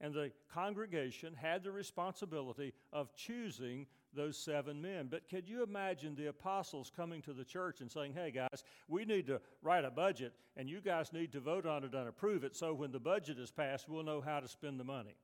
And 0.00 0.14
the 0.14 0.30
congregation 0.52 1.34
had 1.34 1.64
the 1.64 1.72
responsibility 1.72 2.72
of 2.92 3.12
choosing 3.16 3.88
those 4.14 4.36
seven 4.36 4.80
men. 4.80 5.08
But 5.10 5.28
could 5.28 5.48
you 5.48 5.64
imagine 5.64 6.14
the 6.14 6.28
apostles 6.28 6.92
coming 6.96 7.20
to 7.22 7.32
the 7.32 7.44
church 7.44 7.80
and 7.80 7.90
saying, 7.90 8.12
hey 8.14 8.30
guys, 8.30 8.62
we 8.86 9.04
need 9.04 9.26
to 9.26 9.40
write 9.60 9.84
a 9.84 9.90
budget 9.90 10.34
and 10.56 10.70
you 10.70 10.80
guys 10.80 11.12
need 11.12 11.32
to 11.32 11.40
vote 11.40 11.66
on 11.66 11.82
it 11.82 11.94
and 11.94 12.06
approve 12.08 12.44
it 12.44 12.54
so 12.54 12.72
when 12.72 12.92
the 12.92 13.00
budget 13.00 13.36
is 13.40 13.50
passed, 13.50 13.88
we'll 13.88 14.04
know 14.04 14.20
how 14.20 14.38
to 14.38 14.46
spend 14.46 14.78
the 14.78 14.84
money? 14.84 15.16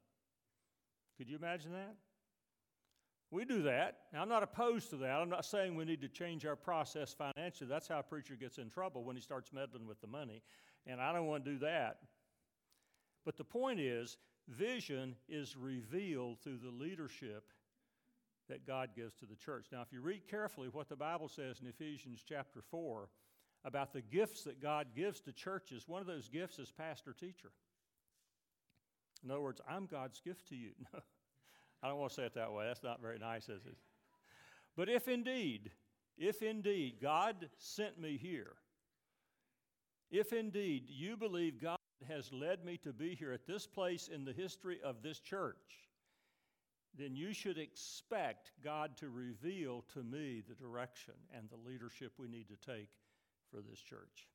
Could 1.19 1.31
you 1.31 1.37
imagine 1.37 1.71
that? 1.71 1.95
We 3.31 3.45
do 3.45 3.63
that. 3.63 3.99
Now, 4.13 4.23
I'm 4.23 4.29
not 4.29 4.43
opposed 4.43 4.91
to 4.91 4.97
that. 4.97 5.21
I'm 5.21 5.29
not 5.29 5.45
saying 5.45 5.77
we 5.77 5.85
need 5.85 6.01
to 6.01 6.09
change 6.09 6.45
our 6.45 6.57
process 6.57 7.15
financially. 7.15 7.69
That's 7.69 7.87
how 7.87 8.01
a 8.01 8.03
preacher 8.03 8.35
gets 8.35 8.59
in 8.59 8.71
trouble 8.71 9.05
when 9.05 9.15
he 9.15 9.23
starts 9.23 9.53
meddling 9.53 9.87
with 9.87 10.01
the 10.01 10.09
money. 10.09 10.43
And 10.87 11.01
I 11.01 11.13
don't 11.13 11.27
want 11.27 11.45
to 11.45 11.53
do 11.53 11.59
that. 11.61 11.99
But 13.25 13.37
the 13.37 13.45
point 13.45 13.79
is, 13.79 14.19
vision 14.49 15.15
is 15.29 15.57
revealed 15.57 16.41
through 16.41 16.59
the 16.59 16.71
leadership 16.71 17.45
that 18.49 18.67
God 18.67 18.91
gives 18.97 19.15
to 19.17 19.27
the 19.27 19.37
church. 19.37 19.67
Now, 19.71 19.83
if 19.83 19.93
you 19.93 20.01
read 20.01 20.27
carefully 20.29 20.69
what 20.69 20.89
the 20.89 20.97
Bible 20.97 21.29
says 21.29 21.61
in 21.61 21.69
Ephesians 21.69 22.25
chapter 22.29 22.63
4 22.69 23.09
about 23.65 23.93
the 23.93 24.03
gifts 24.03 24.43
that 24.43 24.61
God 24.61 24.89
gives 24.97 25.21
to 25.21 25.33
churches, 25.33 25.87
one 25.87 26.01
of 26.01 26.09
those 26.09 26.29
gifts 26.29 26.59
is 26.59 26.73
pastor 26.73 27.13
teacher. 27.13 27.53
In 29.23 29.31
other 29.31 29.41
words, 29.41 29.61
I'm 29.69 29.87
God's 29.87 30.21
gift 30.21 30.49
to 30.49 30.57
you. 30.57 30.73
I 31.83 31.89
don't 31.89 31.99
want 31.99 32.11
to 32.11 32.17
say 32.17 32.25
it 32.25 32.35
that 32.35 32.53
way. 32.53 32.67
That's 32.67 32.83
not 32.83 33.01
very 33.01 33.19
nice, 33.19 33.49
is 33.49 33.65
it? 33.67 33.77
But 34.77 34.89
if 34.89 35.09
indeed, 35.09 35.71
if 36.19 36.43
indeed 36.43 36.97
God 37.01 37.49
sent 37.59 37.99
me 37.99 38.19
here, 38.21 38.57
if 40.11 40.33
indeed 40.33 40.85
you 40.89 41.17
believe 41.17 41.61
God 41.61 41.79
has 42.09 42.33
led 42.33 42.65
me 42.65 42.77
to 42.79 42.93
be 42.93 43.15
here 43.15 43.33
at 43.33 43.47
this 43.47 43.67
place 43.67 44.09
in 44.13 44.25
the 44.25 44.33
history 44.33 44.81
of 44.85 45.03
this 45.03 45.21
church, 45.21 45.89
then 46.99 47.15
you 47.15 47.33
should 47.33 47.59
expect 47.59 48.51
God 48.63 48.97
to 48.99 49.09
reveal 49.09 49.85
to 49.95 50.03
me 50.03 50.43
the 50.47 50.55
direction 50.55 51.15
and 51.37 51.49
the 51.49 51.69
leadership 51.69 52.13
we 52.19 52.29
need 52.29 52.49
to 52.49 52.57
take 52.57 52.89
for 53.51 53.61
this 53.61 53.81
church. 53.81 54.29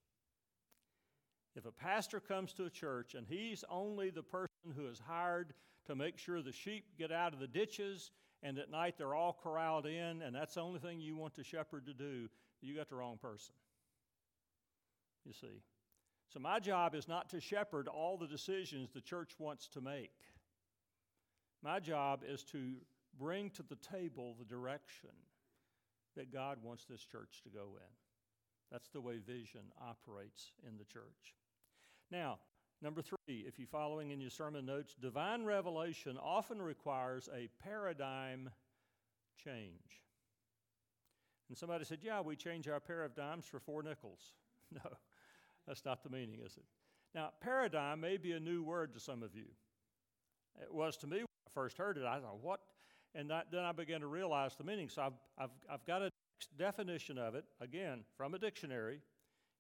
If 1.56 1.66
a 1.66 1.72
pastor 1.72 2.20
comes 2.20 2.54
to 2.54 2.66
a 2.66 2.70
church 2.70 3.14
and 3.14 3.26
he's 3.28 3.64
only 3.70 4.10
the 4.10 4.24
person 4.24 4.55
who 4.76 4.88
is 4.88 5.00
hired 5.06 5.54
to 5.88 5.96
make 5.96 6.18
sure 6.18 6.42
the 6.42 6.52
sheep 6.52 6.86
get 6.98 7.12
out 7.12 7.34
of 7.34 7.40
the 7.40 7.48
ditches 7.48 8.12
and 8.44 8.60
at 8.60 8.70
night 8.70 8.96
they're 8.98 9.16
all 9.16 9.38
corralled 9.42 9.86
in, 9.86 10.22
and 10.22 10.36
that's 10.36 10.54
the 10.54 10.62
only 10.62 10.80
thing 10.80 11.00
you 11.00 11.16
want 11.16 11.34
the 11.36 11.44
shepherd 11.44 11.86
to 11.88 11.94
do, 11.94 12.30
you 12.62 12.76
got 12.76 12.90
the 12.90 12.96
wrong 12.96 13.18
person. 13.22 13.56
You 15.26 15.34
see. 15.34 15.62
So, 16.32 16.40
my 16.40 16.60
job 16.60 16.96
is 16.96 17.08
not 17.08 17.30
to 17.30 17.40
shepherd 17.40 17.88
all 17.88 18.18
the 18.18 18.28
decisions 18.28 18.90
the 18.92 19.02
church 19.02 19.32
wants 19.40 19.68
to 19.70 19.82
make. 19.82 20.12
My 21.64 21.80
job 21.80 22.22
is 22.28 22.44
to 22.46 22.76
bring 23.18 23.50
to 23.52 23.64
the 23.64 23.78
table 23.78 24.36
the 24.38 24.46
direction 24.46 25.10
that 26.16 26.32
God 26.32 26.58
wants 26.62 26.86
this 26.86 27.02
church 27.02 27.42
to 27.44 27.50
go 27.50 27.78
in. 27.78 27.94
That's 28.72 28.90
the 28.90 29.02
way 29.02 29.18
vision 29.18 29.62
operates 29.82 30.52
in 30.68 30.78
the 30.78 30.86
church. 30.86 31.36
Now, 32.12 32.40
number 32.82 33.02
three, 33.02 33.46
if 33.48 33.58
you're 33.58 33.68
following 33.68 34.12
in 34.12 34.20
your 34.20 34.30
sermon 34.30 34.66
notes, 34.66 34.96
divine 35.00 35.44
revelation 35.44 36.18
often 36.22 36.62
requires 36.62 37.30
a 37.36 37.50
paradigm 37.64 38.50
change. 39.44 40.02
And 41.50 41.58
somebody 41.58 41.86
said, 41.86 42.00
Yeah, 42.02 42.22
we 42.22 42.36
change 42.36 42.68
our 42.68 42.80
paradigms 42.80 43.46
for 43.46 43.60
four 43.60 43.84
nickels. 43.84 44.20
No, 44.72 44.90
that's 45.68 45.86
not 45.86 46.04
the 46.04 46.10
meaning, 46.10 46.40
is 46.44 46.58
it? 46.58 46.64
Now, 47.14 47.30
paradigm 47.40 48.02
may 48.02 48.18
be 48.18 48.32
a 48.32 48.40
new 48.40 48.64
word 48.64 48.96
to 48.96 49.00
some 49.00 49.22
of 49.22 49.36
you. 49.36 49.46
It 50.60 50.74
was 50.74 50.98
to 50.98 51.08
me 51.08 51.18
when 51.18 51.26
I 51.26 51.52
first 51.54 51.78
heard 51.78 51.98
it, 51.98 52.04
I 52.04 52.20
thought, 52.20 52.40
what? 52.42 52.62
And 53.14 53.30
that, 53.30 53.48
then 53.52 53.64
I 53.64 53.72
began 53.72 54.02
to 54.02 54.08
realize 54.08 54.56
the 54.56 54.64
meaning. 54.64 54.90
So 54.90 55.04
I've, 55.04 55.14
I've, 55.38 55.52
I've 55.72 55.86
got 55.86 56.02
a 56.02 56.10
definition 56.58 57.18
of 57.18 57.36
it, 57.36 57.46
again, 57.62 58.04
from 58.18 58.34
a 58.34 58.40
dictionary. 58.40 59.02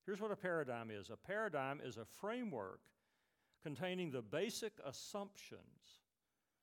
Here's 0.05 0.19
what 0.19 0.31
a 0.31 0.35
paradigm 0.35 0.89
is 0.91 1.09
a 1.11 1.15
paradigm 1.17 1.79
is 1.83 1.97
a 1.97 2.05
framework 2.05 2.81
containing 3.65 4.11
the 4.11 4.21
basic 4.21 4.73
assumptions, 4.85 6.03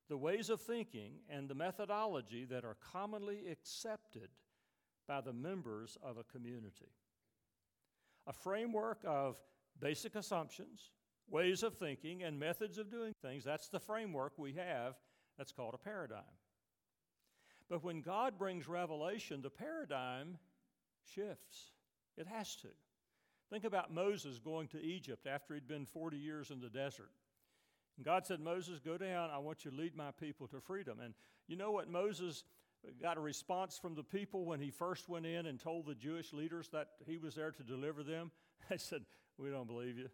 the 0.09 0.17
ways 0.17 0.51
of 0.51 0.61
thinking, 0.61 1.15
and 1.29 1.49
the 1.49 1.55
methodology 1.55 2.45
that 2.45 2.65
are 2.65 2.77
commonly 2.93 3.41
accepted 3.51 4.29
by 5.09 5.21
the 5.21 5.33
members 5.33 5.99
of 6.01 6.17
a 6.17 6.23
community. 6.23 6.93
A 8.29 8.33
framework 8.33 9.01
of 9.05 9.37
basic 9.81 10.15
assumptions, 10.15 10.93
ways 11.29 11.65
of 11.65 11.77
thinking, 11.77 12.23
and 12.23 12.39
methods 12.39 12.79
of 12.79 12.89
doing 12.89 13.15
things. 13.21 13.43
That's 13.43 13.69
the 13.69 13.81
framework 13.81 14.35
we 14.37 14.53
have 14.53 14.95
that's 15.37 15.51
called 15.51 15.75
a 15.75 15.79
paradigm. 15.79 16.23
But 17.69 17.83
when 17.83 18.01
God 18.01 18.39
brings 18.39 18.69
revelation, 18.69 19.43
the 19.43 19.51
paradigm 19.51 20.39
shifts. 21.13 21.73
It 22.17 22.29
has 22.29 22.55
to. 22.57 22.69
Think 23.53 23.65
about 23.65 23.93
Moses 23.93 24.39
going 24.39 24.67
to 24.69 24.83
Egypt 24.83 25.27
after 25.27 25.53
he'd 25.53 25.69
been 25.69 25.85
40 25.85 26.17
years 26.17 26.51
in 26.51 26.59
the 26.59 26.71
desert. 26.71 27.11
And 27.99 28.07
God 28.07 28.25
said, 28.25 28.41
Moses, 28.41 28.81
go 28.81 28.97
down. 28.97 29.29
I 29.29 29.37
want 29.37 29.67
you 29.67 29.71
to 29.71 29.77
lead 29.77 29.95
my 29.95 30.11
people 30.11 30.49
to 30.49 30.61
freedom. 30.63 31.01
And 31.05 31.13
you 31.47 31.57
know 31.57 31.71
what 31.71 31.91
Moses 31.91 32.45
got 33.03 33.19
a 33.19 33.21
response 33.21 33.77
from 33.77 33.95
the 33.95 34.03
people 34.03 34.47
when 34.47 34.59
he 34.59 34.71
first 34.71 35.07
went 35.07 35.27
in 35.27 35.45
and 35.45 35.61
told 35.61 35.85
the 35.85 35.95
Jewish 35.95 36.33
leaders 36.33 36.71
that 36.73 36.89
he 37.07 37.19
was 37.19 37.35
there 37.35 37.51
to 37.51 37.63
deliver 37.63 38.03
them? 38.03 38.31
They 38.71 38.79
said, 38.79 39.03
We 39.37 39.51
don't 39.51 39.67
believe 39.67 39.99
you. 39.99 40.09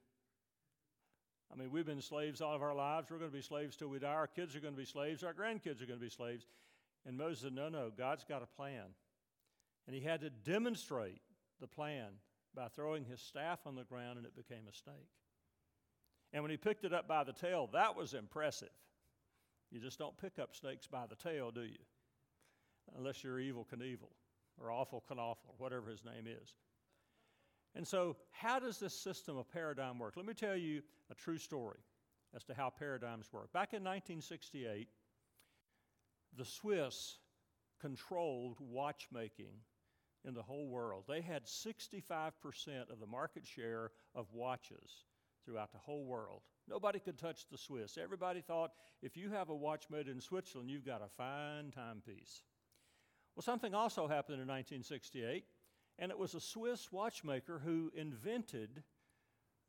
I 1.52 1.56
mean, 1.56 1.70
we've 1.70 1.86
been 1.86 2.02
slaves 2.02 2.40
all 2.40 2.56
of 2.56 2.62
our 2.62 2.74
lives. 2.74 3.08
We're 3.08 3.18
going 3.18 3.30
to 3.30 3.36
be 3.36 3.42
slaves 3.42 3.76
till 3.76 3.88
we 3.88 4.00
die. 4.00 4.08
Our 4.08 4.26
kids 4.26 4.56
are 4.56 4.60
going 4.60 4.74
to 4.74 4.78
be 4.78 4.86
slaves. 4.86 5.22
Our 5.22 5.34
grandkids 5.34 5.80
are 5.80 5.86
going 5.86 6.00
to 6.00 6.04
be 6.04 6.10
slaves. 6.10 6.46
And 7.06 7.16
Moses 7.16 7.42
said, 7.42 7.52
No, 7.52 7.68
no, 7.68 7.92
God's 7.96 8.24
got 8.24 8.42
a 8.42 8.46
plan. 8.46 8.86
And 9.86 9.94
he 9.94 10.02
had 10.02 10.22
to 10.22 10.30
demonstrate 10.30 11.20
the 11.60 11.68
plan 11.68 12.08
by 12.54 12.68
throwing 12.68 13.04
his 13.04 13.20
staff 13.20 13.60
on 13.66 13.74
the 13.74 13.84
ground 13.84 14.18
and 14.18 14.26
it 14.26 14.36
became 14.36 14.66
a 14.68 14.74
snake. 14.74 15.10
And 16.32 16.42
when 16.42 16.50
he 16.50 16.56
picked 16.56 16.84
it 16.84 16.92
up 16.92 17.08
by 17.08 17.24
the 17.24 17.32
tail, 17.32 17.68
that 17.72 17.96
was 17.96 18.14
impressive. 18.14 18.68
You 19.70 19.80
just 19.80 19.98
don't 19.98 20.16
pick 20.18 20.38
up 20.38 20.54
snakes 20.54 20.86
by 20.86 21.04
the 21.08 21.16
tail, 21.16 21.50
do 21.50 21.62
you? 21.62 21.78
Unless 22.96 23.22
you're 23.22 23.38
Evel 23.38 23.66
Knievel 23.66 24.10
or 24.60 24.70
awful 24.70 25.02
Knaufel, 25.10 25.48
or 25.48 25.54
whatever 25.58 25.90
his 25.90 26.04
name 26.04 26.26
is. 26.26 26.54
And 27.74 27.86
so, 27.86 28.16
how 28.30 28.58
does 28.58 28.78
this 28.78 28.94
system 28.94 29.36
of 29.36 29.48
paradigm 29.50 29.98
work? 29.98 30.14
Let 30.16 30.26
me 30.26 30.34
tell 30.34 30.56
you 30.56 30.82
a 31.10 31.14
true 31.14 31.38
story 31.38 31.78
as 32.34 32.44
to 32.44 32.54
how 32.54 32.70
paradigms 32.70 33.32
work. 33.32 33.52
Back 33.52 33.72
in 33.72 33.82
1968, 33.84 34.88
the 36.36 36.44
Swiss 36.44 37.18
controlled 37.80 38.56
watchmaking 38.58 39.54
in 40.28 40.34
the 40.34 40.42
whole 40.42 40.68
world. 40.68 41.04
They 41.08 41.20
had 41.20 41.44
65% 41.46 42.32
of 42.90 43.00
the 43.00 43.06
market 43.06 43.46
share 43.46 43.90
of 44.14 44.26
watches 44.32 45.04
throughout 45.44 45.72
the 45.72 45.78
whole 45.78 46.04
world. 46.04 46.42
Nobody 46.68 46.98
could 46.98 47.18
touch 47.18 47.48
the 47.50 47.58
Swiss. 47.58 47.96
Everybody 47.96 48.42
thought 48.42 48.72
if 49.02 49.16
you 49.16 49.30
have 49.30 49.48
a 49.48 49.54
watch 49.54 49.86
made 49.90 50.06
in 50.06 50.20
Switzerland, 50.20 50.70
you've 50.70 50.84
got 50.84 51.02
a 51.02 51.08
fine 51.08 51.70
timepiece. 51.70 52.42
Well, 53.34 53.42
something 53.42 53.74
also 53.74 54.02
happened 54.06 54.40
in 54.40 54.48
1968. 54.48 55.44
And 55.98 56.12
it 56.12 56.18
was 56.18 56.34
a 56.34 56.40
Swiss 56.40 56.92
watchmaker 56.92 57.60
who 57.64 57.90
invented 57.94 58.84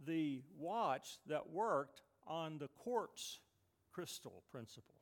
the 0.05 0.43
watch 0.57 1.17
that 1.27 1.49
worked 1.49 2.01
on 2.27 2.59
the 2.59 2.67
quartz 2.67 3.39
crystal 3.91 4.43
principle. 4.51 4.98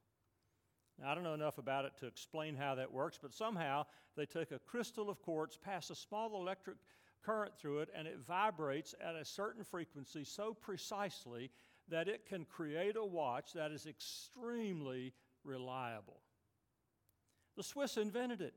Now, 1.00 1.12
I 1.12 1.16
don't 1.16 1.24
know 1.24 1.34
enough 1.34 1.58
about 1.58 1.86
it 1.86 1.94
to 2.00 2.08
explain 2.08 2.56
how 2.56 2.75
that 2.75 2.92
works, 2.92 3.20
but 3.22 3.34
somehow 3.34 3.86
they 4.16 4.25
take 4.25 4.51
a 4.51 4.60
crystal 4.60 5.10
of 5.10 5.22
quartz, 5.22 5.58
pass 5.58 5.89
a 5.89 5.96
small 5.96 6.36
electric 6.42 6.77
current 7.24 7.54
through 7.58 7.80
it, 7.80 7.89
and 7.96 8.08
it 8.08 8.20
vibrates 8.25 8.96
at 9.01 9.16
a 9.16 9.25
certain 9.25 9.63
frequency 9.63 10.24
so 10.24 10.54
precisely 10.54 11.51
that 11.89 12.08
it 12.08 12.25
can 12.25 12.46
create 12.46 12.96
a 12.96 13.06
watch 13.06 13.54
that 13.54 13.72
is 13.72 13.86
extremely 13.86 15.13
reliable. 15.44 16.22
The 17.56 17.63
Swiss 17.63 17.98
invented 17.98 18.42
it, 18.42 18.54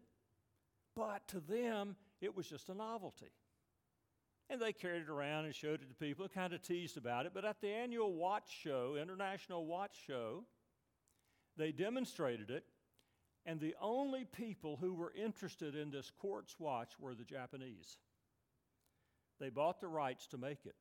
but 0.97 1.27
to 1.29 1.41
them, 1.41 1.97
it 2.21 2.37
was 2.37 2.47
just 2.47 2.69
a 2.69 2.75
novelty. 2.75 3.33
And 4.49 4.61
they 4.61 4.73
carried 4.73 5.03
it 5.03 5.09
around 5.09 5.45
and 5.45 5.55
showed 5.55 5.81
it 5.81 5.89
to 5.89 5.95
people, 5.95 6.27
kind 6.29 6.53
of 6.53 6.63
teased 6.63 6.97
about 6.97 7.25
it. 7.25 7.33
But 7.33 7.45
at 7.45 7.61
the 7.61 7.69
annual 7.69 8.13
watch 8.13 8.51
show, 8.63 8.97
International 9.01 9.65
Watch 9.65 9.97
Show, 10.07 10.45
they 11.61 11.73
demonstrated 11.73 12.51
it, 12.51 12.65
and 13.47 13.61
the 13.61 13.75
only 13.81 14.25
people 14.25 14.79
who 14.81 14.95
were 14.95 15.13
interested 15.15 15.75
in 15.75 15.91
this 15.91 16.11
quartz 16.11 16.57
watch 16.59 16.93
were 16.99 17.15
the 17.15 17.25
Japanese. 17.25 17.99
They 19.39 19.51
bought 19.51 19.81
the 19.81 19.89
rights 19.89 20.27
to 20.29 20.39
make 20.39 20.67
it. 20.67 20.77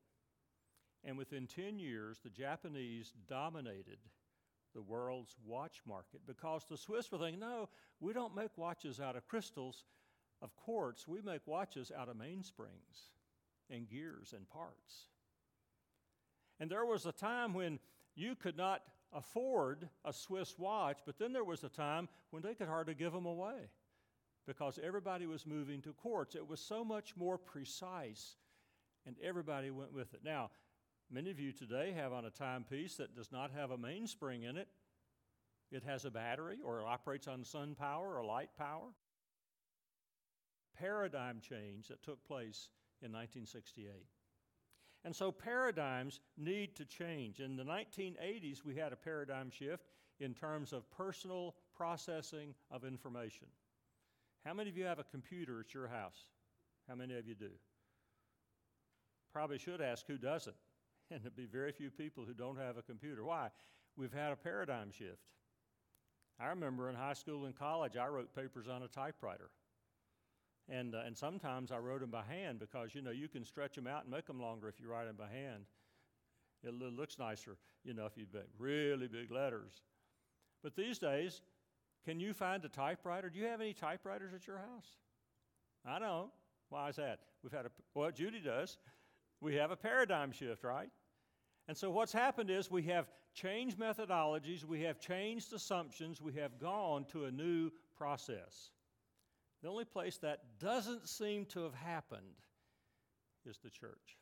And 1.02 1.16
within 1.16 1.46
10 1.46 1.78
years, 1.78 2.20
the 2.22 2.30
Japanese 2.30 3.12
dominated 3.28 3.98
the 4.74 4.82
world's 4.82 5.34
watch 5.46 5.80
market 5.86 6.20
because 6.26 6.64
the 6.68 6.76
Swiss 6.76 7.10
were 7.10 7.18
thinking, 7.18 7.40
no, 7.40 7.68
we 8.00 8.12
don't 8.12 8.36
make 8.36 8.56
watches 8.56 9.00
out 9.00 9.16
of 9.16 9.26
crystals, 9.26 9.84
of 10.42 10.54
quartz, 10.56 11.08
we 11.08 11.20
make 11.22 11.46
watches 11.46 11.90
out 11.96 12.08
of 12.08 12.16
mainsprings 12.16 13.10
and 13.68 13.88
gears 13.88 14.34
and 14.36 14.48
parts. 14.48 15.06
And 16.58 16.70
there 16.70 16.84
was 16.84 17.06
a 17.06 17.12
time 17.12 17.54
when 17.54 17.78
you 18.14 18.34
could 18.34 18.56
not 18.56 18.82
afford 19.12 19.88
a 20.04 20.12
Swiss 20.12 20.58
watch, 20.58 20.98
but 21.04 21.18
then 21.18 21.32
there 21.32 21.44
was 21.44 21.64
a 21.64 21.68
time 21.68 22.08
when 22.30 22.42
they 22.42 22.54
could 22.54 22.68
hardly 22.68 22.94
give 22.94 23.12
them 23.12 23.26
away 23.26 23.70
because 24.46 24.78
everybody 24.82 25.26
was 25.26 25.46
moving 25.46 25.80
to 25.82 25.92
quartz. 25.92 26.34
It 26.34 26.48
was 26.48 26.60
so 26.60 26.84
much 26.84 27.16
more 27.16 27.38
precise, 27.38 28.36
and 29.06 29.16
everybody 29.22 29.70
went 29.70 29.92
with 29.92 30.14
it. 30.14 30.20
Now, 30.24 30.50
many 31.10 31.30
of 31.30 31.40
you 31.40 31.52
today 31.52 31.92
have 31.96 32.12
on 32.12 32.24
a 32.24 32.30
timepiece 32.30 32.96
that 32.96 33.14
does 33.14 33.32
not 33.32 33.50
have 33.52 33.70
a 33.70 33.78
mainspring 33.78 34.44
in 34.44 34.56
it. 34.56 34.68
It 35.70 35.84
has 35.84 36.04
a 36.04 36.10
battery 36.10 36.58
or 36.64 36.80
it 36.80 36.84
operates 36.84 37.28
on 37.28 37.44
sun 37.44 37.76
power 37.78 38.18
or 38.18 38.24
light 38.24 38.50
power. 38.58 38.88
Paradigm 40.76 41.40
change 41.40 41.88
that 41.88 42.02
took 42.02 42.24
place 42.24 42.70
in 43.02 43.12
1968. 43.12 43.86
And 45.04 45.16
so 45.16 45.32
paradigms 45.32 46.20
need 46.36 46.76
to 46.76 46.84
change. 46.84 47.40
In 47.40 47.56
the 47.56 47.64
1980s, 47.64 48.64
we 48.64 48.76
had 48.76 48.92
a 48.92 48.96
paradigm 48.96 49.50
shift 49.50 49.84
in 50.18 50.34
terms 50.34 50.72
of 50.72 50.90
personal 50.90 51.54
processing 51.74 52.54
of 52.70 52.84
information. 52.84 53.46
How 54.44 54.52
many 54.52 54.68
of 54.68 54.76
you 54.76 54.84
have 54.84 54.98
a 54.98 55.04
computer 55.04 55.60
at 55.60 55.72
your 55.72 55.88
house? 55.88 56.26
How 56.88 56.94
many 56.94 57.16
of 57.16 57.26
you 57.26 57.34
do? 57.34 57.50
Probably 59.32 59.58
should 59.58 59.80
ask 59.80 60.06
who 60.06 60.18
doesn't. 60.18 60.56
And 61.12 61.24
there'd 61.24 61.34
be 61.34 61.46
very 61.46 61.72
few 61.72 61.90
people 61.90 62.24
who 62.24 62.34
don't 62.34 62.56
have 62.56 62.76
a 62.76 62.82
computer. 62.82 63.24
Why? 63.24 63.48
We've 63.96 64.12
had 64.12 64.30
a 64.30 64.36
paradigm 64.36 64.92
shift. 64.92 65.18
I 66.38 66.46
remember 66.50 66.88
in 66.88 66.94
high 66.94 67.14
school 67.14 67.46
and 67.46 67.58
college, 67.58 67.96
I 67.96 68.06
wrote 68.06 68.32
papers 68.32 68.68
on 68.68 68.84
a 68.84 68.88
typewriter. 68.88 69.50
And, 70.70 70.94
uh, 70.94 71.00
and 71.04 71.16
sometimes 71.18 71.72
I 71.72 71.78
wrote 71.78 72.00
them 72.00 72.10
by 72.10 72.22
hand 72.22 72.60
because, 72.60 72.94
you 72.94 73.02
know, 73.02 73.10
you 73.10 73.28
can 73.28 73.44
stretch 73.44 73.74
them 73.74 73.88
out 73.88 74.04
and 74.04 74.12
make 74.12 74.26
them 74.26 74.40
longer 74.40 74.68
if 74.68 74.80
you 74.80 74.88
write 74.88 75.06
them 75.06 75.16
by 75.16 75.28
hand. 75.28 75.64
It 76.62 76.74
looks 76.74 77.18
nicer, 77.18 77.56
you 77.84 77.94
know, 77.94 78.06
if 78.06 78.16
you 78.16 78.26
make 78.32 78.44
really 78.58 79.08
big 79.08 79.30
letters. 79.30 79.82
But 80.62 80.76
these 80.76 80.98
days, 80.98 81.40
can 82.04 82.20
you 82.20 82.32
find 82.32 82.64
a 82.64 82.68
typewriter? 82.68 83.30
Do 83.30 83.38
you 83.38 83.46
have 83.46 83.60
any 83.60 83.72
typewriters 83.72 84.32
at 84.34 84.46
your 84.46 84.58
house? 84.58 84.98
I 85.84 85.98
don't. 85.98 86.30
Why 86.68 86.88
is 86.90 86.96
that? 86.96 87.20
We've 87.42 87.52
had 87.52 87.66
a, 87.66 87.70
well, 87.94 88.10
Judy 88.10 88.40
does. 88.40 88.78
We 89.40 89.56
have 89.56 89.70
a 89.70 89.76
paradigm 89.76 90.32
shift, 90.32 90.62
right? 90.62 90.90
And 91.66 91.76
so 91.76 91.90
what's 91.90 92.12
happened 92.12 92.50
is 92.50 92.70
we 92.70 92.82
have 92.84 93.08
changed 93.34 93.78
methodologies, 93.78 94.64
we 94.64 94.82
have 94.82 95.00
changed 95.00 95.52
assumptions, 95.52 96.20
we 96.20 96.32
have 96.34 96.58
gone 96.60 97.04
to 97.12 97.24
a 97.24 97.30
new 97.30 97.70
process. 97.96 98.70
The 99.62 99.68
only 99.68 99.84
place 99.84 100.16
that 100.18 100.58
doesn't 100.58 101.08
seem 101.08 101.44
to 101.46 101.62
have 101.64 101.74
happened 101.74 102.40
is 103.44 103.58
the 103.58 103.70
church. 103.70 104.16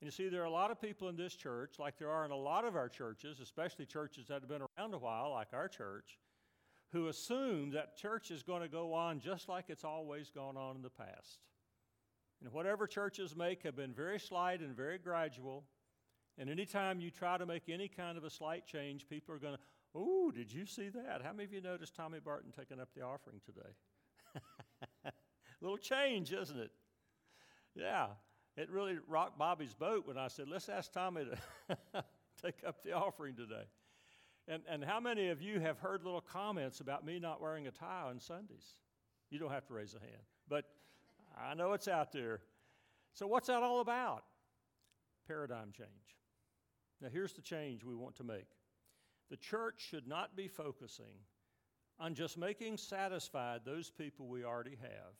And 0.00 0.06
you 0.06 0.10
see, 0.10 0.28
there 0.28 0.42
are 0.42 0.46
a 0.46 0.50
lot 0.50 0.70
of 0.70 0.80
people 0.80 1.08
in 1.08 1.16
this 1.16 1.34
church, 1.34 1.78
like 1.78 1.98
there 1.98 2.10
are 2.10 2.24
in 2.26 2.30
a 2.30 2.36
lot 2.36 2.66
of 2.66 2.76
our 2.76 2.88
churches, 2.88 3.40
especially 3.40 3.86
churches 3.86 4.26
that 4.28 4.42
have 4.42 4.48
been 4.48 4.62
around 4.78 4.92
a 4.92 4.98
while, 4.98 5.30
like 5.30 5.48
our 5.54 5.68
church, 5.68 6.18
who 6.92 7.08
assume 7.08 7.70
that 7.70 7.96
church 7.96 8.30
is 8.30 8.42
going 8.42 8.62
to 8.62 8.68
go 8.68 8.92
on 8.92 9.20
just 9.20 9.48
like 9.48 9.66
it's 9.68 9.84
always 9.84 10.30
gone 10.30 10.56
on 10.56 10.76
in 10.76 10.82
the 10.82 10.90
past. 10.90 11.38
And 12.42 12.52
whatever 12.52 12.86
churches 12.86 13.34
make 13.34 13.62
have 13.62 13.76
been 13.76 13.94
very 13.94 14.18
slight 14.18 14.60
and 14.60 14.76
very 14.76 14.98
gradual. 14.98 15.64
And 16.36 16.50
anytime 16.50 17.00
you 17.00 17.10
try 17.10 17.38
to 17.38 17.46
make 17.46 17.70
any 17.70 17.88
kind 17.88 18.18
of 18.18 18.24
a 18.24 18.30
slight 18.30 18.66
change, 18.66 19.08
people 19.08 19.34
are 19.34 19.38
going 19.38 19.54
to, 19.54 19.60
Oh, 19.96 20.30
did 20.30 20.52
you 20.52 20.66
see 20.66 20.90
that? 20.90 21.22
How 21.24 21.32
many 21.32 21.44
of 21.44 21.52
you 21.54 21.62
noticed 21.62 21.94
Tommy 21.94 22.18
Barton 22.18 22.52
taking 22.54 22.80
up 22.80 22.90
the 22.94 23.00
offering 23.00 23.40
today? 23.46 23.70
A 25.06 25.12
little 25.62 25.78
change, 25.78 26.32
isn't 26.32 26.58
it? 26.58 26.70
Yeah, 27.74 28.08
it 28.58 28.70
really 28.70 28.98
rocked 29.08 29.38
Bobby's 29.38 29.72
boat 29.72 30.06
when 30.06 30.18
I 30.18 30.28
said, 30.28 30.48
let's 30.48 30.68
ask 30.68 30.92
Tommy 30.92 31.24
to 31.24 32.04
take 32.42 32.56
up 32.66 32.82
the 32.82 32.92
offering 32.92 33.34
today. 33.34 33.64
And, 34.48 34.62
and 34.68 34.84
how 34.84 35.00
many 35.00 35.28
of 35.28 35.40
you 35.40 35.60
have 35.60 35.78
heard 35.78 36.04
little 36.04 36.20
comments 36.20 36.80
about 36.80 37.04
me 37.04 37.18
not 37.18 37.40
wearing 37.40 37.66
a 37.66 37.70
tie 37.70 38.04
on 38.06 38.20
Sundays? 38.20 38.74
You 39.30 39.38
don't 39.38 39.50
have 39.50 39.66
to 39.66 39.74
raise 39.74 39.94
a 39.94 40.00
hand, 40.00 40.22
but 40.46 40.66
I 41.36 41.54
know 41.54 41.72
it's 41.72 41.88
out 41.88 42.12
there. 42.12 42.40
So, 43.14 43.26
what's 43.26 43.48
that 43.48 43.62
all 43.62 43.80
about? 43.80 44.24
Paradigm 45.26 45.72
change. 45.72 45.88
Now, 47.00 47.08
here's 47.12 47.32
the 47.32 47.42
change 47.42 47.82
we 47.82 47.94
want 47.94 48.14
to 48.16 48.24
make 48.24 48.46
the 49.30 49.36
church 49.36 49.74
should 49.78 50.06
not 50.06 50.36
be 50.36 50.48
focusing 50.48 51.24
on 51.98 52.14
just 52.14 52.36
making 52.36 52.76
satisfied 52.76 53.60
those 53.64 53.90
people 53.90 54.26
we 54.26 54.44
already 54.44 54.76
have, 54.80 55.14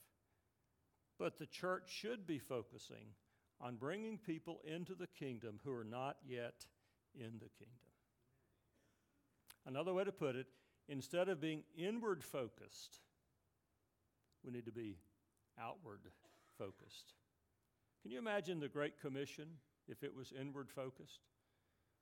but 1.19 1.39
the 1.39 1.47
church 1.47 1.85
should 1.89 2.27
be 2.27 2.39
focusing 2.39 3.15
on 3.61 3.77
bringing 3.77 4.19
people 4.19 4.61
into 4.65 4.95
the 4.95 5.07
kingdom 5.07 5.59
who 5.65 5.73
are 5.73 5.85
not 5.85 6.17
yet 6.27 6.67
in 7.15 7.33
the 7.39 7.49
kingdom. 7.59 7.87
Another 9.67 9.95
way 9.95 10.05
to 10.05 10.13
put 10.13 10.37
it, 10.37 10.47
instead 10.89 11.29
of 11.29 11.41
being 11.41 11.63
inward 11.77 12.23
focused, 12.23 13.01
we 14.45 14.53
need 14.53 14.67
to 14.67 14.73
be 14.73 14.99
outward 15.61 16.01
focused. 16.59 17.15
Can 18.03 18.13
you 18.13 18.19
imagine 18.19 18.61
the 18.61 18.69
Great 18.69 19.01
Commission 19.01 19.49
if 19.89 20.05
it 20.05 20.15
was 20.15 20.33
inward 20.39 20.71
focused? 20.71 21.21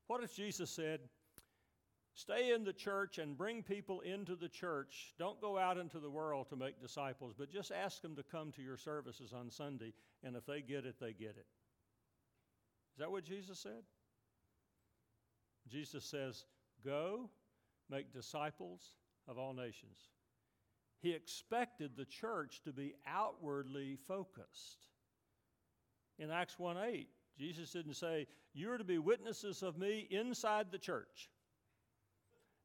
What 0.09 0.23
if 0.23 0.35
Jesus 0.35 0.71
said, 0.71 1.01
Stay 2.15 2.53
in 2.53 2.63
the 2.63 2.73
church 2.73 3.19
and 3.19 3.37
bring 3.37 3.63
people 3.63 4.01
into 4.01 4.37
the 4.37 4.49
church. 4.49 5.15
Don't 5.19 5.41
go 5.41 5.59
out 5.59 5.79
into 5.79 5.99
the 5.99 6.11
world 6.11 6.49
to 6.49 6.57
make 6.57 6.81
disciples, 6.81 7.35
but 7.37 7.51
just 7.51 7.73
ask 7.73 8.01
them 8.03 8.15
to 8.15 8.23
come 8.23 8.53
to 8.53 8.63
your 8.63 8.77
services 8.77 9.33
on 9.33 9.51
Sunday, 9.51 9.93
and 10.23 10.37
if 10.37 10.47
they 10.47 10.61
get 10.61 10.87
it, 10.87 10.95
they 11.01 11.13
get 11.13 11.37
it. 11.37 11.47
Is 12.95 12.99
that 13.01 13.11
what 13.11 13.25
Jesus 13.25 13.59
said? 13.59 13.83
Jesus 15.69 16.05
says, 16.05 16.45
Go, 16.85 17.31
make 17.91 18.13
disciples 18.13 18.95
of 19.27 19.37
all 19.37 19.53
nations. 19.53 19.99
He 21.01 21.13
expected 21.13 21.93
the 21.97 22.05
church 22.05 22.61
to 22.65 22.73
be 22.73 22.95
outwardly 23.07 23.99
focused. 24.07 24.87
In 26.21 26.31
Acts 26.31 26.61
1 26.61 26.77
8, 26.79 27.09
Jesus 27.37 27.73
didn't 27.73 27.95
say, 27.95 28.29
You're 28.53 28.79
to 28.79 28.85
be 28.85 28.99
witnesses 28.99 29.65
of 29.65 29.77
me 29.77 30.07
inside 30.11 30.71
the 30.71 30.79
church. 30.79 31.29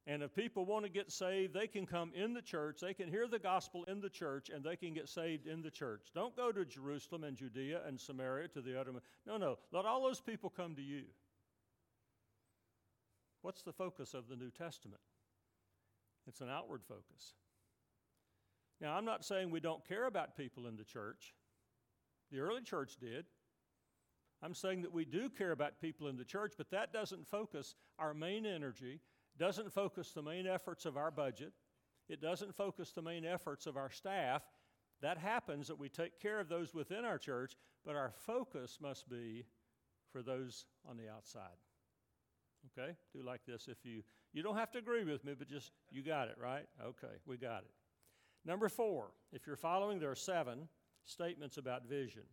And 0.09 0.23
if 0.23 0.33
people 0.33 0.65
want 0.65 0.85
to 0.85 0.89
get 0.89 1.11
saved, 1.11 1.53
they 1.53 1.67
can 1.67 1.85
come 1.85 2.11
in 2.15 2.33
the 2.33 2.41
church, 2.41 2.79
they 2.81 2.95
can 2.95 3.07
hear 3.07 3.27
the 3.27 3.37
gospel 3.37 3.83
in 3.83 4.01
the 4.01 4.09
church, 4.09 4.49
and 4.49 4.63
they 4.63 4.75
can 4.75 4.91
get 4.91 5.07
saved 5.07 5.45
in 5.45 5.61
the 5.61 5.69
church. 5.69 6.07
Don't 6.15 6.35
go 6.35 6.51
to 6.51 6.65
Jerusalem 6.65 7.23
and 7.23 7.37
Judea 7.37 7.81
and 7.85 7.99
Samaria 7.99 8.47
to 8.49 8.61
the 8.61 8.79
other. 8.79 8.91
No, 9.27 9.37
no. 9.37 9.59
Let 9.71 9.85
all 9.85 10.01
those 10.01 10.19
people 10.19 10.49
come 10.49 10.75
to 10.77 10.81
you. 10.81 11.03
What's 13.43 13.61
the 13.61 13.71
focus 13.71 14.15
of 14.15 14.27
the 14.27 14.35
New 14.35 14.49
Testament? 14.49 14.99
It's 16.27 16.41
an 16.41 16.49
outward 16.49 16.81
focus. 16.87 17.35
Now, 18.81 18.95
I'm 18.95 19.05
not 19.05 19.23
saying 19.23 19.51
we 19.51 19.59
don't 19.59 19.87
care 19.87 20.07
about 20.07 20.35
people 20.35 20.65
in 20.65 20.75
the 20.75 20.83
church. 20.83 21.35
The 22.31 22.39
early 22.39 22.63
church 22.63 22.97
did. 22.99 23.25
I'm 24.41 24.55
saying 24.55 24.81
that 24.81 24.93
we 24.93 25.05
do 25.05 25.29
care 25.29 25.51
about 25.51 25.79
people 25.79 26.07
in 26.07 26.17
the 26.17 26.25
church, 26.25 26.53
but 26.57 26.71
that 26.71 26.91
doesn't 26.91 27.27
focus 27.27 27.75
our 27.99 28.15
main 28.15 28.47
energy 28.47 29.01
doesn't 29.39 29.73
focus 29.73 30.11
the 30.11 30.21
main 30.21 30.45
efforts 30.45 30.85
of 30.85 30.97
our 30.97 31.09
budget, 31.09 31.53
it 32.07 32.21
doesn't 32.21 32.55
focus 32.55 32.91
the 32.91 33.01
main 33.01 33.25
efforts 33.25 33.65
of 33.65 33.77
our 33.77 33.89
staff. 33.89 34.43
That 35.01 35.17
happens 35.17 35.67
that 35.67 35.79
we 35.79 35.87
take 35.87 36.19
care 36.19 36.39
of 36.39 36.49
those 36.49 36.73
within 36.73 37.05
our 37.05 37.17
church, 37.17 37.55
but 37.85 37.95
our 37.95 38.11
focus 38.11 38.79
must 38.81 39.09
be 39.09 39.45
for 40.11 40.21
those 40.21 40.65
on 40.87 40.97
the 40.97 41.09
outside. 41.09 41.57
Okay? 42.77 42.95
Do 43.13 43.23
like 43.23 43.41
this 43.47 43.67
if 43.67 43.85
you 43.85 44.03
You 44.33 44.43
don't 44.43 44.57
have 44.57 44.71
to 44.71 44.79
agree 44.79 45.05
with 45.05 45.23
me, 45.23 45.33
but 45.37 45.47
just, 45.47 45.71
you 45.89 46.03
got 46.03 46.27
it, 46.27 46.35
right? 46.37 46.65
Okay, 46.83 47.15
we 47.25 47.37
got 47.37 47.63
it. 47.63 47.71
Number 48.45 48.69
four, 48.69 49.11
if 49.31 49.47
you're 49.47 49.55
following, 49.55 49.99
there 49.99 50.11
are 50.11 50.15
seven 50.15 50.67
statements 51.05 51.57
about 51.57 51.87
vision. 51.87 52.23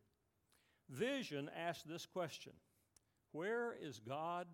Vision 0.88 1.50
asks 1.56 1.84
this 1.84 2.06
question 2.06 2.52
Where 3.32 3.74
is 3.80 3.98
God 3.98 4.46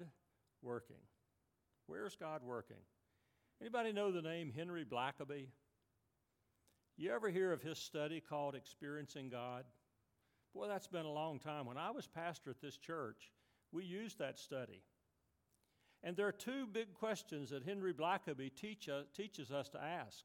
working? 0.63 0.97
Where's 1.87 2.17
God 2.17 2.43
working? 2.43 2.77
Anybody 3.61 3.93
know 3.93 4.11
the 4.11 4.23
name 4.23 4.53
Henry 4.55 4.85
Blackaby? 4.85 5.47
You 6.97 7.13
ever 7.13 7.31
hear 7.31 7.53
of 7.53 7.63
his 7.63 7.79
study 7.79 8.21
called 8.21 8.55
Experiencing 8.55 9.29
God? 9.29 9.65
Boy, 10.55 10.69
that's 10.69 10.87
been 10.87 11.07
a 11.07 11.13
long 11.13 11.39
time. 11.39 11.67
When 11.67 11.79
I 11.79 11.91
was 11.91 12.07
pastor 12.07 12.51
at 12.51 12.61
this 12.61 12.77
church, 12.77 13.33
we 13.73 13.85
used 13.85 14.19
that 14.19 14.39
study. 14.39 14.83
And 16.03 16.17
there 16.17 16.27
are 16.27 16.33
two 16.33 16.67
big 16.67 16.93
questions 16.95 17.51
that 17.51 17.63
Henry 17.63 17.95
Blackaby 17.95 18.55
teach, 18.55 18.89
teaches 19.17 19.51
us 19.51 19.69
to 19.71 19.83
ask. 19.83 20.25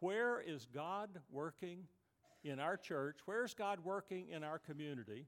Where 0.00 0.40
is 0.40 0.66
God 0.72 1.20
working 1.30 1.84
in 2.44 2.60
our 2.60 2.76
church? 2.76 3.18
Where's 3.26 3.54
God 3.54 3.80
working 3.84 4.28
in 4.30 4.44
our 4.44 4.58
community? 4.58 5.26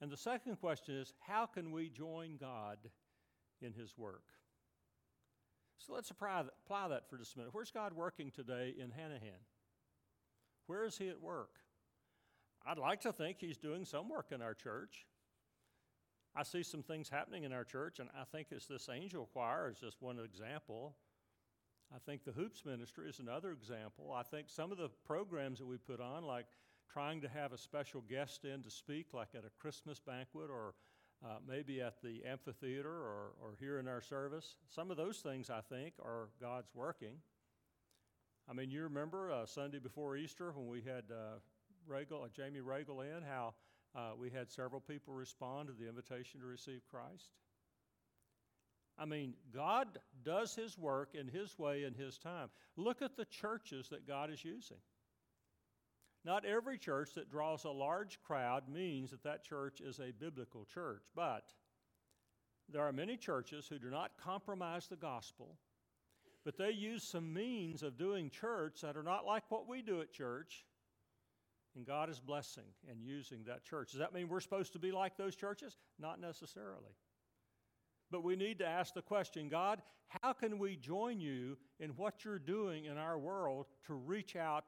And 0.00 0.10
the 0.10 0.16
second 0.16 0.56
question 0.60 0.96
is 0.96 1.14
how 1.20 1.46
can 1.46 1.72
we 1.72 1.88
join 1.88 2.36
God 2.38 2.78
in 3.62 3.72
His 3.72 3.96
work? 3.96 4.24
So 5.78 5.94
let's 5.94 6.10
apply 6.10 6.42
that, 6.42 6.52
apply 6.64 6.88
that 6.88 7.08
for 7.08 7.16
just 7.16 7.34
a 7.34 7.38
minute. 7.38 7.54
Where's 7.54 7.70
God 7.70 7.94
working 7.94 8.30
today 8.30 8.74
in 8.78 8.88
Hanahan? 8.88 9.40
Where 10.66 10.84
is 10.84 10.98
He 10.98 11.08
at 11.08 11.20
work? 11.20 11.56
I'd 12.66 12.78
like 12.78 13.00
to 13.02 13.12
think 13.12 13.38
He's 13.40 13.56
doing 13.56 13.84
some 13.84 14.08
work 14.08 14.26
in 14.32 14.42
our 14.42 14.54
church. 14.54 15.06
I 16.36 16.42
see 16.44 16.62
some 16.62 16.82
things 16.82 17.08
happening 17.08 17.44
in 17.44 17.52
our 17.52 17.64
church, 17.64 17.98
and 17.98 18.08
I 18.18 18.24
think 18.24 18.48
it's 18.50 18.66
this 18.66 18.88
angel 18.88 19.28
choir 19.32 19.70
is 19.70 19.78
just 19.80 20.00
one 20.00 20.18
example. 20.20 20.94
I 21.92 21.98
think 21.98 22.24
the 22.24 22.30
hoops 22.30 22.64
ministry 22.64 23.08
is 23.08 23.18
another 23.18 23.50
example. 23.50 24.14
I 24.16 24.22
think 24.22 24.48
some 24.48 24.70
of 24.70 24.78
the 24.78 24.90
programs 25.04 25.58
that 25.58 25.66
we 25.66 25.76
put 25.76 26.00
on, 26.00 26.24
like 26.24 26.46
trying 26.88 27.20
to 27.22 27.28
have 27.28 27.52
a 27.52 27.58
special 27.58 28.02
guest 28.02 28.44
in 28.44 28.62
to 28.62 28.70
speak, 28.70 29.08
like 29.12 29.30
at 29.34 29.44
a 29.44 29.50
Christmas 29.60 29.98
banquet 29.98 30.50
or 30.50 30.74
uh, 31.24 31.36
maybe 31.46 31.80
at 31.80 32.00
the 32.02 32.22
amphitheater 32.24 32.90
or, 32.90 33.32
or 33.42 33.56
here 33.58 33.78
in 33.78 33.86
our 33.86 34.00
service, 34.00 34.56
some 34.68 34.90
of 34.90 34.96
those 34.96 35.18
things 35.18 35.50
I 35.50 35.60
think 35.60 35.94
are 36.02 36.28
God's 36.40 36.70
working. 36.74 37.16
I 38.48 38.52
mean, 38.52 38.70
you 38.70 38.82
remember 38.82 39.30
uh, 39.30 39.46
Sunday 39.46 39.78
before 39.78 40.16
Easter 40.16 40.52
when 40.52 40.66
we 40.66 40.80
had 40.80 41.04
uh, 41.10 41.38
Regal, 41.86 42.22
uh, 42.22 42.28
Jamie 42.34 42.60
Regal 42.60 43.02
in, 43.02 43.22
how 43.28 43.54
uh, 43.94 44.12
we 44.18 44.30
had 44.30 44.50
several 44.50 44.80
people 44.80 45.12
respond 45.14 45.68
to 45.68 45.74
the 45.74 45.88
invitation 45.88 46.40
to 46.40 46.46
receive 46.46 46.80
Christ? 46.90 47.30
I 48.98 49.04
mean, 49.04 49.34
God 49.54 49.88
does 50.24 50.54
His 50.54 50.76
work 50.76 51.14
in 51.14 51.28
His 51.28 51.58
way 51.58 51.84
in 51.84 51.94
His 51.94 52.18
time. 52.18 52.48
Look 52.76 53.02
at 53.02 53.16
the 53.16 53.24
churches 53.26 53.88
that 53.90 54.06
God 54.06 54.30
is 54.30 54.44
using. 54.44 54.76
Not 56.24 56.44
every 56.44 56.76
church 56.76 57.14
that 57.14 57.30
draws 57.30 57.64
a 57.64 57.70
large 57.70 58.20
crowd 58.22 58.68
means 58.68 59.10
that 59.10 59.22
that 59.22 59.42
church 59.42 59.80
is 59.80 59.98
a 59.98 60.12
biblical 60.12 60.66
church, 60.66 61.04
but 61.14 61.52
there 62.68 62.82
are 62.82 62.92
many 62.92 63.16
churches 63.16 63.66
who 63.66 63.78
do 63.78 63.90
not 63.90 64.12
compromise 64.22 64.86
the 64.86 64.96
gospel, 64.96 65.56
but 66.44 66.58
they 66.58 66.70
use 66.70 67.02
some 67.02 67.32
means 67.32 67.82
of 67.82 67.96
doing 67.96 68.28
church 68.28 68.82
that 68.82 68.96
are 68.96 69.02
not 69.02 69.24
like 69.24 69.44
what 69.50 69.68
we 69.68 69.80
do 69.82 70.00
at 70.00 70.12
church, 70.12 70.66
and 71.74 71.86
God 71.86 72.10
is 72.10 72.20
blessing 72.20 72.64
and 72.88 73.02
using 73.02 73.44
that 73.44 73.64
church. 73.64 73.92
Does 73.92 74.00
that 74.00 74.12
mean 74.12 74.28
we're 74.28 74.40
supposed 74.40 74.72
to 74.74 74.78
be 74.78 74.92
like 74.92 75.16
those 75.16 75.36
churches? 75.36 75.78
Not 75.98 76.20
necessarily. 76.20 76.92
But 78.10 78.24
we 78.24 78.36
need 78.36 78.58
to 78.58 78.66
ask 78.66 78.92
the 78.92 79.02
question 79.02 79.48
God, 79.48 79.80
how 80.22 80.32
can 80.32 80.58
we 80.58 80.76
join 80.76 81.20
you 81.20 81.56
in 81.78 81.90
what 81.90 82.24
you're 82.24 82.38
doing 82.38 82.86
in 82.86 82.98
our 82.98 83.18
world 83.18 83.66
to 83.86 83.94
reach 83.94 84.36
out 84.36 84.64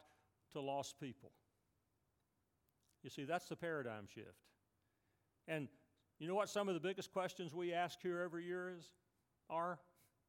to 0.53 0.61
lost 0.61 1.01
people? 1.01 1.33
You 3.03 3.11
see, 3.11 3.25
that's 3.25 3.49
the 3.49 3.57
paradigm 3.57 4.07
shift. 4.07 4.47
And 5.49 5.69
you 6.19 6.29
know 6.29 6.35
what 6.35 6.49
some 6.49 6.69
of 6.69 6.75
the 6.75 6.81
biggest 6.81 7.13
questions 7.13 7.53
we 7.53 7.73
ask 7.73 8.01
here 8.01 8.21
every 8.21 8.45
year 8.45 8.73
is? 8.79 8.91
Are? 9.51 9.79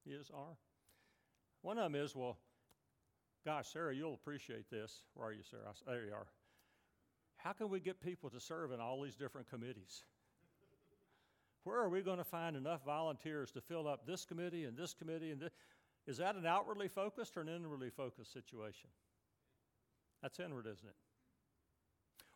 Is, 0.06 0.32
are? 0.34 0.58
One 1.62 1.78
of 1.78 1.84
them 1.84 1.96
is, 1.96 2.16
well, 2.16 2.38
gosh, 3.46 3.68
Sarah, 3.72 3.96
you'll 3.96 4.16
appreciate 4.16 4.70
this. 4.70 5.04
Where 5.14 5.28
are 5.28 5.34
you, 5.34 5.44
Sarah? 5.44 5.74
There 5.86 6.06
you 6.06 6.14
are. 6.14 6.28
How 7.38 7.54
can 7.54 7.70
we 7.70 7.80
get 7.80 8.02
people 8.02 8.30
to 8.32 8.40
serve 8.40 8.72
in 8.72 8.80
all 8.80 9.02
these 9.02 9.16
different 9.16 9.50
committees? 9.50 10.04
Where 11.64 11.80
are 11.80 11.90
we 11.90 12.02
going 12.02 12.18
to 12.18 12.24
find 12.24 12.56
enough 12.56 12.84
volunteers 12.86 13.52
to 13.52 13.62
fill 13.62 13.88
up 13.88 14.06
this 14.06 14.26
committee 14.26 14.66
and 14.66 14.76
this 14.76 14.94
committee 14.94 15.32
and 15.32 15.42
this? 15.42 15.52
Is 16.06 16.18
that 16.18 16.36
an 16.36 16.46
outwardly 16.46 16.90
focused 16.90 17.38
or 17.38 17.42
an 17.42 17.50
inwardly 17.50 17.90
focused 17.90 18.34
situation? 18.34 18.90
That's 20.22 20.40
inward, 20.40 20.66
isn't 20.66 20.88
it? 20.88 20.96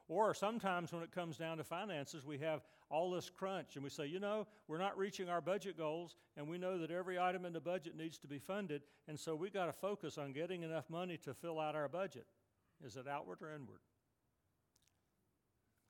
Or 0.10 0.34
sometimes 0.34 0.94
when 0.94 1.04
it 1.04 1.12
comes 1.12 1.38
down 1.38 1.58
to 1.58 1.64
finances, 1.66 2.26
we 2.26 2.38
have 2.38 2.62
all 2.90 3.12
this 3.12 3.30
crunch 3.30 3.76
and 3.76 3.84
we 3.84 3.90
say, 3.90 4.06
you 4.06 4.20
know, 4.20 4.48
we're 4.68 4.78
not 4.78 4.98
reaching 4.98 5.28
our 5.28 5.42
budget 5.42 5.78
goals 5.78 6.16
and 6.38 6.48
we 6.48 6.58
know 6.58 6.78
that 6.78 6.92
every 6.92 7.20
item 7.20 7.46
in 7.46 7.52
the 7.52 7.60
budget 7.60 7.98
needs 7.98 8.18
to 8.20 8.28
be 8.28 8.40
funded, 8.40 8.84
and 9.08 9.20
so 9.20 9.36
we've 9.36 9.54
got 9.54 9.66
to 9.66 9.74
focus 9.74 10.18
on 10.18 10.32
getting 10.32 10.64
enough 10.64 10.90
money 10.90 11.18
to 11.18 11.34
fill 11.34 11.60
out 11.60 11.76
our 11.76 11.90
budget. 11.90 12.26
Is 12.86 12.96
it 12.96 13.08
outward 13.08 13.42
or 13.42 13.54
inward? 13.54 13.82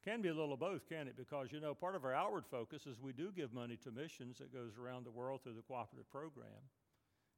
Can 0.03 0.21
be 0.21 0.29
a 0.29 0.33
little 0.33 0.53
of 0.53 0.59
both, 0.59 0.87
can 0.87 1.07
it? 1.07 1.17
Because, 1.17 1.51
you 1.51 1.59
know, 1.59 1.73
part 1.73 1.95
of 1.95 2.05
our 2.05 2.13
outward 2.13 2.45
focus 2.45 2.87
is 2.87 3.01
we 3.01 3.11
do 3.11 3.29
give 3.35 3.53
money 3.53 3.77
to 3.83 3.91
missions 3.91 4.37
that 4.37 4.53
goes 4.53 4.77
around 4.81 5.05
the 5.05 5.11
world 5.11 5.43
through 5.43 5.55
the 5.55 5.61
cooperative 5.61 6.09
program. 6.09 6.47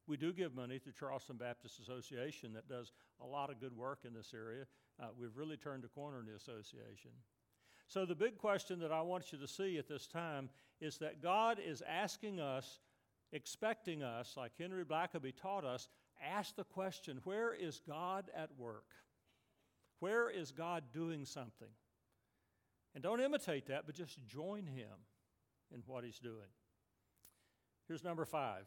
We 0.08 0.18
do 0.18 0.32
give 0.32 0.56
money 0.56 0.80
to 0.80 0.92
Charleston 0.92 1.38
Baptist 1.38 1.80
Association 1.80 2.54
that 2.54 2.70
does 2.70 2.92
a 3.22 3.26
lot 3.26 3.50
of 3.50 3.60
good 3.60 3.76
work 3.76 4.00
in 4.06 4.14
this 4.14 4.34
area. 4.36 4.66
Uh, 5.02 5.08
we've 5.20 5.36
really 5.38 5.58
turned 5.58 5.86
a 5.86 5.88
corner 5.88 6.20
in 6.20 6.26
the 6.26 6.36
association. 6.36 7.12
So, 7.88 8.06
the 8.06 8.16
big 8.16 8.38
question 8.38 8.80
that 8.80 8.92
I 8.92 9.02
want 9.02 9.32
you 9.32 9.40
to 9.40 9.48
see 9.48 9.78
at 9.78 9.88
this 9.88 10.06
time 10.06 10.50
is 10.80 10.98
that 11.00 11.22
God 11.22 11.60
is 11.66 11.82
asking 11.88 12.40
us, 12.40 12.80
expecting 13.32 14.04
us, 14.04 14.36
like 14.38 14.52
Henry 14.60 14.86
Blackaby 14.86 15.34
taught 15.36 15.66
us, 15.66 15.88
ask 16.22 16.56
the 16.56 16.64
question 16.64 17.20
where 17.24 17.54
is 17.54 17.82
God 17.88 18.30
at 18.36 18.50
work? 18.58 18.86
Where 20.00 20.30
is 20.30 20.52
God 20.52 20.84
doing 20.94 21.26
something? 21.26 21.70
And 22.94 23.04
don't 23.04 23.22
imitate 23.22 23.68
that, 23.68 23.86
but 23.86 23.96
just 23.96 24.26
join 24.28 24.66
him 24.66 25.06
in 25.74 25.82
what 25.86 26.04
he's 26.04 26.20
doing. 26.20 26.50
Here's 27.88 28.04
number 28.04 28.26
five 28.26 28.66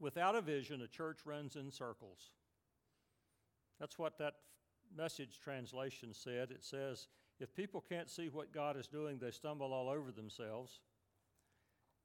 without 0.00 0.34
a 0.34 0.40
vision, 0.40 0.80
a 0.80 0.88
church 0.88 1.20
runs 1.24 1.56
in 1.56 1.70
circles. 1.70 2.32
That's 3.78 3.98
what 3.98 4.18
that 4.18 4.34
message 4.96 5.40
translation 5.42 6.12
said. 6.12 6.50
It 6.50 6.64
says, 6.64 7.08
if 7.38 7.54
people 7.54 7.84
can't 7.88 8.10
see 8.10 8.28
what 8.28 8.52
God 8.52 8.76
is 8.76 8.86
doing, 8.86 9.18
they 9.18 9.30
stumble 9.30 9.72
all 9.72 9.88
over 9.88 10.12
themselves. 10.12 10.80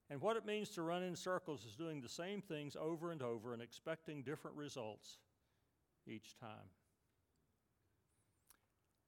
And 0.10 0.22
what 0.22 0.38
it 0.38 0.46
means 0.46 0.70
to 0.72 0.82
run 0.82 1.04
in 1.04 1.16
circles 1.16 1.66
is 1.66 1.76
doing 1.76 2.02
the 2.02 2.10
same 2.10 2.42
things 2.42 2.76
over 2.80 3.12
and 3.12 3.22
over 3.22 3.54
and 3.54 3.62
expecting 3.62 4.22
different 4.22 4.56
results 4.56 5.18
each 6.08 6.38
time. 6.40 6.70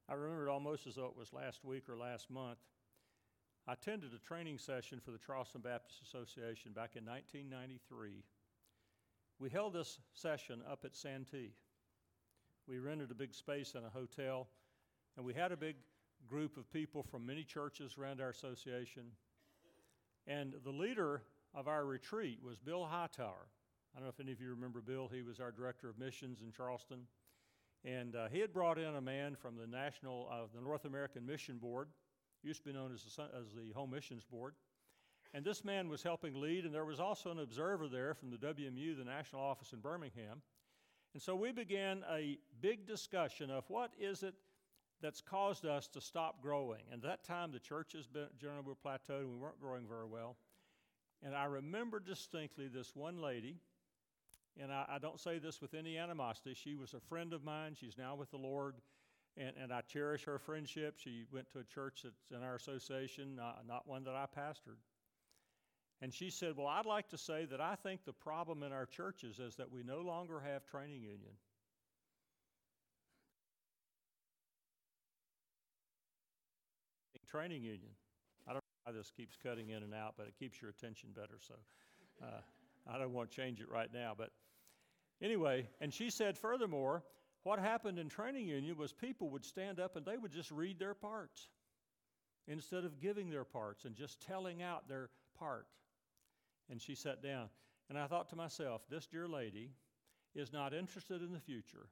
I 0.09 0.13
remember 0.13 0.47
it 0.47 0.51
almost 0.51 0.87
as 0.87 0.95
though 0.95 1.05
it 1.05 1.17
was 1.17 1.33
last 1.33 1.63
week 1.63 1.89
or 1.89 1.97
last 1.97 2.29
month. 2.31 2.59
I 3.67 3.73
attended 3.73 4.11
a 4.13 4.19
training 4.19 4.57
session 4.57 5.01
for 5.03 5.11
the 5.11 5.17
Charleston 5.17 5.61
Baptist 5.61 6.01
Association 6.01 6.71
back 6.71 6.95
in 6.95 7.05
1993. 7.05 8.23
We 9.39 9.49
held 9.49 9.73
this 9.73 9.99
session 10.13 10.61
up 10.69 10.85
at 10.85 10.95
Santee. 10.95 11.51
We 12.67 12.79
rented 12.79 13.11
a 13.11 13.15
big 13.15 13.33
space 13.33 13.75
in 13.75 13.85
a 13.85 13.89
hotel, 13.89 14.47
and 15.15 15.25
we 15.25 15.33
had 15.33 15.53
a 15.53 15.57
big 15.57 15.77
group 16.27 16.57
of 16.57 16.69
people 16.71 17.01
from 17.01 17.25
many 17.25 17.43
churches 17.43 17.97
around 17.97 18.19
our 18.19 18.29
association. 18.29 19.03
And 20.27 20.53
the 20.65 20.71
leader 20.71 21.21
of 21.55 21.69
our 21.69 21.85
retreat 21.85 22.39
was 22.43 22.59
Bill 22.59 22.85
Hightower. 22.85 23.47
I 23.95 23.99
don't 23.99 24.03
know 24.03 24.09
if 24.09 24.19
any 24.19 24.33
of 24.33 24.41
you 24.41 24.49
remember 24.49 24.81
Bill. 24.81 25.09
He 25.11 25.21
was 25.21 25.39
our 25.39 25.51
director 25.51 25.89
of 25.89 25.97
missions 25.97 26.41
in 26.41 26.51
Charleston. 26.51 27.07
And 27.85 28.17
uh, 28.17 28.27
he 28.27 28.39
had 28.39 28.51
brought 28.51 28.77
in 28.77 28.95
a 28.95 29.01
man 29.01 29.35
from 29.35 29.55
the 29.55 29.65
National, 29.65 30.27
uh, 30.29 30.47
the 30.53 30.61
North 30.61 30.83
American 30.83 31.25
Mission 31.25 31.57
Board, 31.57 31.87
used 32.43 32.63
to 32.63 32.69
be 32.69 32.73
known 32.73 32.91
as 32.93 33.03
the, 33.03 33.23
as 33.39 33.53
the 33.53 33.71
Home 33.73 33.91
Missions 33.91 34.25
Board. 34.25 34.55
And 35.33 35.45
this 35.45 35.63
man 35.63 35.87
was 35.87 36.03
helping 36.03 36.39
lead, 36.39 36.65
and 36.65 36.73
there 36.73 36.85
was 36.85 36.99
also 36.99 37.31
an 37.31 37.39
observer 37.39 37.87
there 37.87 38.13
from 38.13 38.29
the 38.29 38.37
WMU, 38.37 38.97
the 38.97 39.05
national 39.05 39.41
office 39.41 39.71
in 39.71 39.79
Birmingham. 39.79 40.41
And 41.17 41.21
so 41.23 41.35
we 41.35 41.51
began 41.51 42.03
a 42.13 42.37
big 42.61 42.85
discussion 42.85 43.49
of 43.49 43.63
what 43.69 43.89
is 43.99 44.21
it 44.21 44.35
that's 45.01 45.19
caused 45.19 45.65
us 45.65 45.87
to 45.87 45.99
stop 45.99 46.43
growing. 46.43 46.81
And 46.91 47.03
at 47.03 47.09
that 47.09 47.23
time, 47.23 47.51
the 47.51 47.57
churches 47.57 48.07
generally 48.39 48.61
were 48.63 48.75
plateaued, 48.75 49.21
and 49.21 49.31
we 49.31 49.35
weren't 49.35 49.59
growing 49.59 49.87
very 49.89 50.05
well. 50.05 50.37
And 51.23 51.33
I 51.35 51.45
remember 51.45 51.99
distinctly 51.99 52.67
this 52.67 52.95
one 52.95 53.19
lady 53.19 53.55
and 54.61 54.71
I, 54.71 54.85
I, 54.87 54.99
don't 54.99 55.19
say 55.19 55.39
this 55.39 55.59
with 55.59 55.73
any 55.73 55.97
animosity. 55.97 56.53
She 56.53 56.75
was 56.75 56.93
a 56.93 56.99
friend 56.99 57.33
of 57.33 57.43
mine. 57.43 57.75
She's 57.79 57.97
now 57.97 58.13
with 58.13 58.29
the 58.29 58.37
Lord, 58.37 58.75
and, 59.37 59.53
and 59.59 59.73
I 59.73 59.81
cherish 59.81 60.23
her 60.25 60.37
friendship. 60.37 60.99
She 60.99 61.25
went 61.31 61.49
to 61.53 61.59
a 61.59 61.63
church 61.63 62.01
that's 62.03 62.29
in 62.29 62.43
our 62.43 62.55
association, 62.55 63.35
not, 63.35 63.63
not 63.67 63.87
one 63.87 64.03
that 64.03 64.13
I 64.13 64.25
pastored. 64.39 64.77
And 66.01 66.13
she 66.13 66.29
said, 66.29 66.53
Well, 66.55 66.67
I'd 66.67 66.85
like 66.85 67.09
to 67.09 67.17
say 67.17 67.45
that 67.45 67.59
I 67.59 67.75
think 67.75 68.05
the 68.05 68.13
problem 68.13 68.61
in 68.63 68.71
our 68.71 68.85
churches 68.85 69.39
is 69.39 69.55
that 69.55 69.71
we 69.71 69.83
no 69.83 70.01
longer 70.01 70.39
have 70.39 70.65
training 70.65 71.01
union. 71.01 71.33
Training 77.29 77.61
union. 77.61 77.91
I 78.47 78.53
don't 78.53 78.63
know 78.63 78.91
why 78.91 78.91
this 78.93 79.11
keeps 79.17 79.35
cutting 79.43 79.69
in 79.69 79.83
and 79.83 79.93
out, 79.93 80.13
but 80.17 80.27
it 80.27 80.35
keeps 80.39 80.61
your 80.61 80.71
attention 80.71 81.09
better. 81.13 81.39
So 81.45 81.55
uh, 82.23 82.39
I 82.89 82.97
don't 82.97 83.11
want 83.11 83.31
to 83.31 83.35
change 83.35 83.59
it 83.59 83.69
right 83.69 83.89
now. 83.93 84.13
But 84.17 84.29
anyway, 85.21 85.67
and 85.81 85.93
she 85.93 86.09
said, 86.09 86.37
furthermore, 86.37 87.03
what 87.43 87.59
happened 87.59 87.99
in 87.99 88.07
training 88.07 88.47
union 88.47 88.77
was 88.77 88.93
people 88.93 89.29
would 89.31 89.43
stand 89.43 89.79
up 89.79 89.97
and 89.97 90.05
they 90.05 90.15
would 90.15 90.31
just 90.31 90.51
read 90.51 90.79
their 90.79 90.93
parts 90.93 91.49
instead 92.47 92.85
of 92.85 93.01
giving 93.01 93.29
their 93.29 93.43
parts 93.43 93.83
and 93.83 93.95
just 93.95 94.21
telling 94.21 94.61
out 94.61 94.87
their 94.87 95.09
part. 95.37 95.67
And 96.69 96.81
she 96.81 96.95
sat 96.95 97.23
down. 97.23 97.49
And 97.89 97.97
I 97.97 98.07
thought 98.07 98.29
to 98.29 98.35
myself, 98.35 98.81
this 98.89 99.05
dear 99.05 99.27
lady 99.27 99.71
is 100.35 100.51
not 100.51 100.73
interested 100.73 101.21
in 101.21 101.31
the 101.31 101.39
future. 101.39 101.87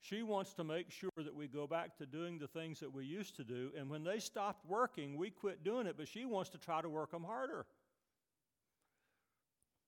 She 0.00 0.22
wants 0.22 0.54
to 0.54 0.64
make 0.64 0.90
sure 0.90 1.10
that 1.16 1.34
we 1.34 1.48
go 1.48 1.66
back 1.66 1.96
to 1.96 2.06
doing 2.06 2.38
the 2.38 2.46
things 2.46 2.78
that 2.80 2.92
we 2.92 3.04
used 3.04 3.34
to 3.36 3.44
do. 3.44 3.70
And 3.76 3.90
when 3.90 4.04
they 4.04 4.20
stopped 4.20 4.64
working, 4.64 5.16
we 5.16 5.30
quit 5.30 5.64
doing 5.64 5.86
it, 5.86 5.96
but 5.96 6.06
she 6.06 6.24
wants 6.24 6.50
to 6.50 6.58
try 6.58 6.80
to 6.80 6.88
work 6.88 7.10
them 7.10 7.24
harder. 7.24 7.66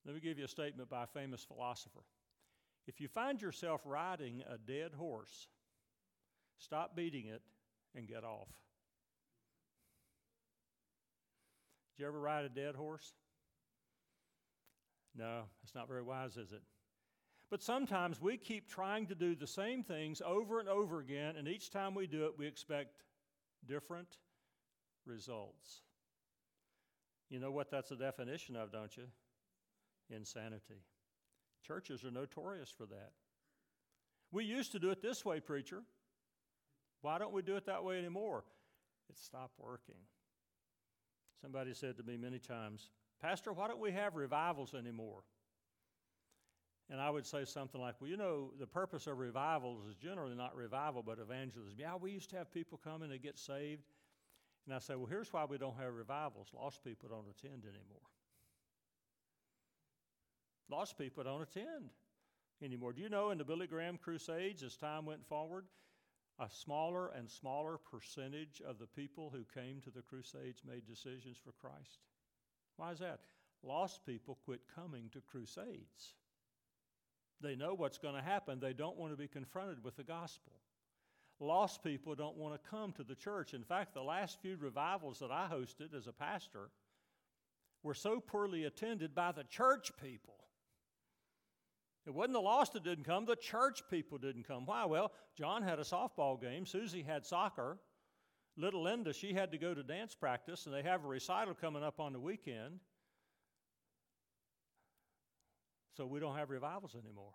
Let 0.04 0.14
me 0.14 0.20
give 0.20 0.38
you 0.38 0.46
a 0.46 0.48
statement 0.48 0.88
by 0.88 1.04
a 1.04 1.06
famous 1.06 1.44
philosopher. 1.44 2.02
If 2.86 3.00
you 3.00 3.06
find 3.06 3.40
yourself 3.40 3.82
riding 3.84 4.42
a 4.48 4.58
dead 4.58 4.92
horse, 4.96 5.48
stop 6.58 6.96
beating 6.96 7.26
it 7.26 7.42
and 7.94 8.08
get 8.08 8.24
off. 8.24 8.48
Did 11.94 12.02
you 12.02 12.08
ever 12.08 12.18
ride 12.18 12.44
a 12.44 12.48
dead 12.48 12.74
horse? 12.74 13.12
No, 15.16 15.42
it's 15.62 15.74
not 15.74 15.88
very 15.88 16.02
wise, 16.02 16.36
is 16.36 16.52
it? 16.52 16.62
But 17.50 17.62
sometimes 17.62 18.20
we 18.20 18.36
keep 18.36 18.68
trying 18.68 19.06
to 19.06 19.14
do 19.14 19.34
the 19.34 19.46
same 19.46 19.82
things 19.82 20.22
over 20.24 20.60
and 20.60 20.68
over 20.68 21.00
again, 21.00 21.34
and 21.36 21.48
each 21.48 21.70
time 21.70 21.94
we 21.94 22.06
do 22.06 22.26
it, 22.26 22.38
we 22.38 22.46
expect 22.46 23.02
different 23.66 24.18
results. 25.04 25.82
You 27.28 27.40
know 27.40 27.50
what 27.50 27.70
that's 27.70 27.90
a 27.90 27.96
definition 27.96 28.56
of, 28.56 28.72
don't 28.72 28.96
you? 28.96 29.04
Insanity. 30.14 30.82
Churches 31.66 32.04
are 32.04 32.10
notorious 32.10 32.70
for 32.70 32.86
that. 32.86 33.12
We 34.32 34.44
used 34.44 34.72
to 34.72 34.78
do 34.78 34.90
it 34.90 35.02
this 35.02 35.24
way, 35.24 35.40
preacher. 35.40 35.82
Why 37.02 37.18
don't 37.18 37.32
we 37.32 37.42
do 37.42 37.56
it 37.56 37.66
that 37.66 37.82
way 37.82 37.98
anymore? 37.98 38.44
It 39.08 39.18
stopped 39.18 39.58
working. 39.58 39.96
Somebody 41.40 41.74
said 41.74 41.96
to 41.96 42.02
me 42.02 42.16
many 42.16 42.38
times, 42.38 42.90
Pastor, 43.20 43.52
why 43.52 43.68
don't 43.68 43.80
we 43.80 43.92
have 43.92 44.14
revivals 44.14 44.74
anymore? 44.74 45.22
And 46.90 47.00
I 47.00 47.08
would 47.08 47.26
say 47.26 47.44
something 47.44 47.80
like, 47.80 47.94
Well, 48.00 48.10
you 48.10 48.16
know, 48.16 48.50
the 48.58 48.66
purpose 48.66 49.06
of 49.06 49.18
revivals 49.18 49.86
is 49.88 49.94
generally 49.96 50.34
not 50.34 50.56
revival, 50.56 51.02
but 51.02 51.18
evangelism. 51.18 51.74
Yeah, 51.78 51.96
we 51.96 52.10
used 52.10 52.30
to 52.30 52.36
have 52.36 52.50
people 52.50 52.80
come 52.82 53.02
and 53.02 53.12
they 53.12 53.18
get 53.18 53.38
saved. 53.38 53.82
And 54.66 54.74
I 54.74 54.78
say, 54.78 54.96
Well, 54.96 55.06
here's 55.06 55.32
why 55.32 55.44
we 55.44 55.58
don't 55.58 55.76
have 55.78 55.94
revivals 55.94 56.48
lost 56.54 56.82
people 56.82 57.08
don't 57.08 57.28
attend 57.28 57.64
anymore. 57.64 58.08
Lost 60.68 60.98
people 60.98 61.24
don't 61.24 61.42
attend 61.42 61.90
anymore. 62.62 62.92
Do 62.92 63.02
you 63.02 63.08
know 63.08 63.30
in 63.30 63.38
the 63.38 63.44
Billy 63.44 63.66
Graham 63.66 63.98
Crusades, 63.98 64.62
as 64.62 64.76
time 64.76 65.04
went 65.04 65.26
forward, 65.26 65.66
a 66.38 66.48
smaller 66.48 67.08
and 67.08 67.30
smaller 67.30 67.78
percentage 67.78 68.62
of 68.66 68.78
the 68.78 68.86
people 68.86 69.30
who 69.30 69.44
came 69.54 69.80
to 69.82 69.90
the 69.90 70.02
Crusades 70.02 70.62
made 70.66 70.86
decisions 70.86 71.36
for 71.42 71.52
Christ? 71.52 72.00
Why 72.80 72.92
is 72.92 73.00
that? 73.00 73.20
Lost 73.62 74.06
people 74.06 74.38
quit 74.46 74.62
coming 74.74 75.10
to 75.12 75.20
crusades. 75.20 76.14
They 77.42 77.54
know 77.54 77.74
what's 77.74 77.98
going 77.98 78.14
to 78.14 78.22
happen. 78.22 78.58
They 78.58 78.72
don't 78.72 78.96
want 78.96 79.12
to 79.12 79.18
be 79.18 79.28
confronted 79.28 79.84
with 79.84 79.96
the 79.96 80.02
gospel. 80.02 80.52
Lost 81.40 81.84
people 81.84 82.14
don't 82.14 82.38
want 82.38 82.54
to 82.54 82.70
come 82.70 82.92
to 82.92 83.04
the 83.04 83.14
church. 83.14 83.52
In 83.52 83.64
fact, 83.64 83.92
the 83.92 84.02
last 84.02 84.40
few 84.40 84.56
revivals 84.56 85.18
that 85.18 85.30
I 85.30 85.46
hosted 85.52 85.94
as 85.94 86.06
a 86.06 86.12
pastor 86.12 86.70
were 87.82 87.92
so 87.92 88.18
poorly 88.18 88.64
attended 88.64 89.14
by 89.14 89.32
the 89.32 89.44
church 89.44 89.90
people. 90.02 90.36
It 92.06 92.14
wasn't 92.14 92.32
the 92.32 92.40
lost 92.40 92.72
that 92.72 92.84
didn't 92.84 93.04
come, 93.04 93.26
the 93.26 93.36
church 93.36 93.82
people 93.90 94.16
didn't 94.16 94.48
come. 94.48 94.64
Why? 94.64 94.86
Well, 94.86 95.12
John 95.36 95.62
had 95.62 95.78
a 95.78 95.82
softball 95.82 96.40
game, 96.40 96.64
Susie 96.64 97.02
had 97.02 97.26
soccer, 97.26 97.78
Little 98.60 98.82
Linda, 98.82 99.12
she 99.14 99.32
had 99.32 99.52
to 99.52 99.58
go 99.58 99.72
to 99.72 99.82
dance 99.82 100.14
practice, 100.14 100.66
and 100.66 100.74
they 100.74 100.82
have 100.82 101.04
a 101.04 101.08
recital 101.08 101.54
coming 101.54 101.82
up 101.82 101.98
on 101.98 102.12
the 102.12 102.20
weekend. 102.20 102.80
So 105.96 106.06
we 106.06 106.20
don't 106.20 106.36
have 106.36 106.50
revivals 106.50 106.94
anymore. 106.94 107.32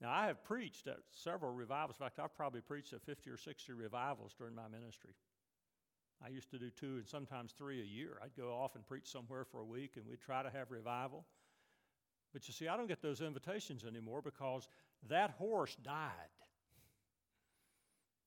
Now, 0.00 0.10
I 0.10 0.26
have 0.26 0.42
preached 0.44 0.86
at 0.86 0.96
several 1.10 1.52
revivals. 1.52 1.96
In 2.00 2.04
fact, 2.04 2.18
I've 2.18 2.34
probably 2.34 2.60
preached 2.60 2.92
at 2.92 3.02
50 3.02 3.30
or 3.30 3.36
60 3.36 3.72
revivals 3.74 4.34
during 4.36 4.54
my 4.54 4.66
ministry. 4.66 5.12
I 6.24 6.28
used 6.28 6.50
to 6.50 6.58
do 6.58 6.70
two 6.70 6.96
and 6.96 7.06
sometimes 7.06 7.52
three 7.52 7.80
a 7.80 7.84
year. 7.84 8.18
I'd 8.22 8.34
go 8.36 8.50
off 8.50 8.74
and 8.74 8.86
preach 8.86 9.06
somewhere 9.06 9.44
for 9.44 9.60
a 9.60 9.64
week, 9.64 9.92
and 9.96 10.06
we'd 10.06 10.20
try 10.20 10.42
to 10.42 10.50
have 10.50 10.70
revival. 10.70 11.24
But 12.32 12.48
you 12.48 12.54
see, 12.54 12.66
I 12.66 12.76
don't 12.76 12.88
get 12.88 13.02
those 13.02 13.20
invitations 13.20 13.84
anymore 13.84 14.22
because 14.22 14.68
that 15.08 15.32
horse 15.32 15.76
died. 15.84 16.10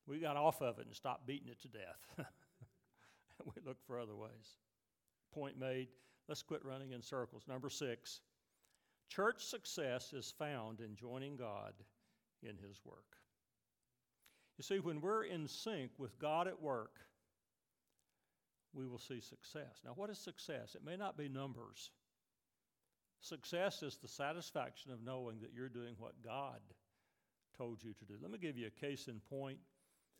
We 0.08 0.20
got 0.20 0.38
off 0.38 0.62
of 0.62 0.80
it 0.80 0.86
and 0.86 0.96
stopped 0.96 1.26
beating 1.26 1.50
it 1.50 1.62
to 1.62 1.68
death. 1.68 2.28
we 3.46 3.62
looked 3.66 3.86
for 3.86 4.00
other 4.00 4.16
ways. 4.16 4.58
Point 5.34 5.60
made. 5.60 5.88
Let's 6.28 6.44
quit 6.44 6.64
running 6.64 6.92
in 6.92 7.02
circles. 7.02 7.44
Number 7.48 7.70
six 7.70 8.22
church 9.08 9.44
success 9.44 10.14
is 10.14 10.34
found 10.38 10.80
in 10.80 10.96
joining 10.96 11.36
God 11.36 11.74
in 12.42 12.58
His 12.58 12.82
work. 12.84 13.18
You 14.58 14.64
see, 14.64 14.80
when 14.80 15.02
we're 15.02 15.26
in 15.26 15.48
sync 15.48 15.92
with 15.98 16.18
God 16.18 16.48
at 16.48 16.62
work, 16.62 17.00
we 18.74 18.88
will 18.88 19.00
see 19.00 19.20
success. 19.20 19.82
Now, 19.84 19.92
what 19.96 20.10
is 20.10 20.18
success? 20.18 20.76
It 20.76 20.86
may 20.86 20.98
not 20.98 21.18
be 21.18 21.30
numbers. 21.30 21.92
Success 23.22 23.84
is 23.84 23.98
the 23.98 24.08
satisfaction 24.08 24.92
of 24.92 25.04
knowing 25.04 25.40
that 25.42 25.54
you're 25.54 25.70
doing 25.70 25.96
what 25.98 26.22
God 26.24 26.60
told 27.58 27.84
you 27.84 27.94
to 27.94 28.06
do. 28.06 28.16
Let 28.22 28.32
me 28.32 28.38
give 28.38 28.58
you 28.58 28.68
a 28.68 28.82
case 28.82 29.08
in 29.08 29.20
point 29.30 29.60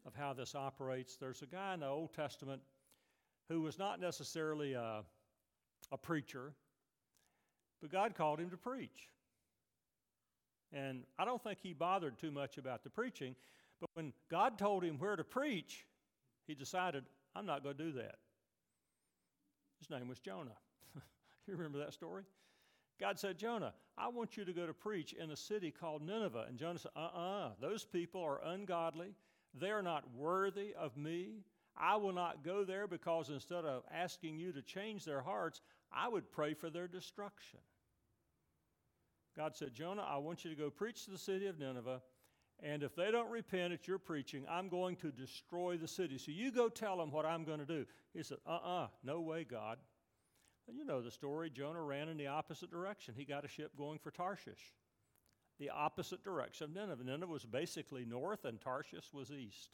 of 0.06 0.14
how 0.16 0.34
this 0.34 0.56
operates. 0.56 1.16
There's 1.16 1.42
a 1.42 1.48
guy 1.48 1.74
in 1.74 1.80
the 1.80 1.88
Old 1.88 2.14
Testament 2.14 2.62
who 3.50 3.62
was 3.62 3.78
not 3.78 4.00
necessarily 4.00 4.74
a, 4.74 5.04
a 5.92 5.98
preacher, 5.98 6.54
but 7.82 7.92
God 7.92 8.16
called 8.16 8.40
him 8.40 8.50
to 8.50 8.58
preach. 8.58 9.10
And 10.74 11.04
I 11.18 11.26
don't 11.26 11.42
think 11.44 11.60
he 11.62 11.74
bothered 11.74 12.18
too 12.18 12.32
much 12.32 12.58
about 12.58 12.84
the 12.84 12.90
preaching, 12.90 13.36
but 13.80 13.90
when 13.94 14.14
God 14.30 14.58
told 14.58 14.84
him 14.84 14.98
where 14.98 15.16
to 15.16 15.24
preach, 15.24 15.86
he 16.48 16.56
decided, 16.56 17.04
I'm 17.36 17.46
not 17.46 17.64
going 17.64 17.78
to 17.78 17.84
do 17.84 17.92
that. 17.94 18.16
His 19.80 19.90
name 19.90 20.08
was 20.08 20.20
Jonah. 20.20 20.58
you 21.48 21.56
remember 21.56 21.80
that 21.80 21.94
story? 21.94 22.24
God 23.00 23.20
said, 23.20 23.38
Jonah, 23.38 23.74
I 23.98 24.08
want 24.08 24.38
you 24.38 24.46
to 24.46 24.54
go 24.54 24.66
to 24.66 24.74
preach 24.74 25.14
in 25.14 25.32
a 25.32 25.36
city 25.36 25.72
called 25.72 26.02
Nineveh. 26.02 26.46
And 26.48 26.58
Jonah 26.58 26.80
said, 26.80 26.92
uh 26.96 27.00
uh-uh, 27.00 27.48
uh, 27.48 27.50
those 27.60 27.84
people 27.84 28.22
are 28.22 28.40
ungodly. 28.44 29.14
They 29.60 29.70
are 29.70 29.82
not 29.82 30.04
worthy 30.16 30.74
of 30.74 30.98
me. 30.98 31.44
I 31.78 31.98
will 31.98 32.14
not 32.14 32.44
go 32.44 32.64
there 32.64 32.88
because 32.88 33.30
instead 33.30 33.66
of 33.66 33.84
asking 33.94 34.38
you 34.38 34.52
to 34.54 34.62
change 34.62 35.04
their 35.04 35.22
hearts, 35.22 35.62
I 35.92 36.08
would 36.08 36.32
pray 36.32 36.54
for 36.54 36.70
their 36.70 36.88
destruction. 36.88 37.60
God 39.36 39.56
said, 39.56 39.74
Jonah, 39.74 40.06
I 40.08 40.18
want 40.18 40.46
you 40.46 40.52
to 40.52 40.56
go 40.56 40.70
preach 40.70 41.06
to 41.06 41.12
the 41.12 41.18
city 41.18 41.48
of 41.48 41.60
Nineveh, 41.60 42.02
and 42.64 42.84
if 42.84 42.96
they 42.96 43.12
don't 43.12 43.30
repent 43.30 43.74
at 43.74 43.88
your 43.88 44.00
preaching, 44.00 44.46
I'm 44.50 44.70
going 44.70 44.96
to 44.98 45.12
destroy 45.12 45.78
the 45.78 45.88
city. 45.88 46.18
So 46.18 46.32
you 46.32 46.52
go 46.52 46.70
tell 46.70 46.98
them 46.98 47.12
what 47.12 47.26
I'm 47.26 47.44
going 47.44 47.60
to 47.60 47.66
do. 47.66 47.86
He 48.14 48.24
said, 48.24 48.38
uh 48.48 48.52
uh-uh, 48.52 48.84
uh, 48.84 48.88
no 49.04 49.20
way, 49.20 49.44
God. 49.44 49.78
And 50.68 50.78
you 50.78 50.86
know 50.86 51.02
the 51.02 51.12
story. 51.12 51.50
Jonah 51.50 51.82
ran 51.82 52.10
in 52.10 52.18
the 52.18 52.28
opposite 52.28 52.72
direction. 52.72 53.14
He 53.16 53.26
got 53.26 53.46
a 53.46 53.48
ship 53.48 53.72
going 53.78 54.00
for 54.00 54.10
Tarshish, 54.10 54.74
the 55.60 55.70
opposite 55.70 56.24
direction 56.24 56.66
of 56.66 56.76
Nineveh. 56.76 57.04
Nineveh 57.04 57.32
was 57.32 57.46
basically 57.46 58.06
north, 58.06 58.46
and 58.46 58.60
Tarshish 58.60 59.14
was 59.14 59.32
east. 59.32 59.70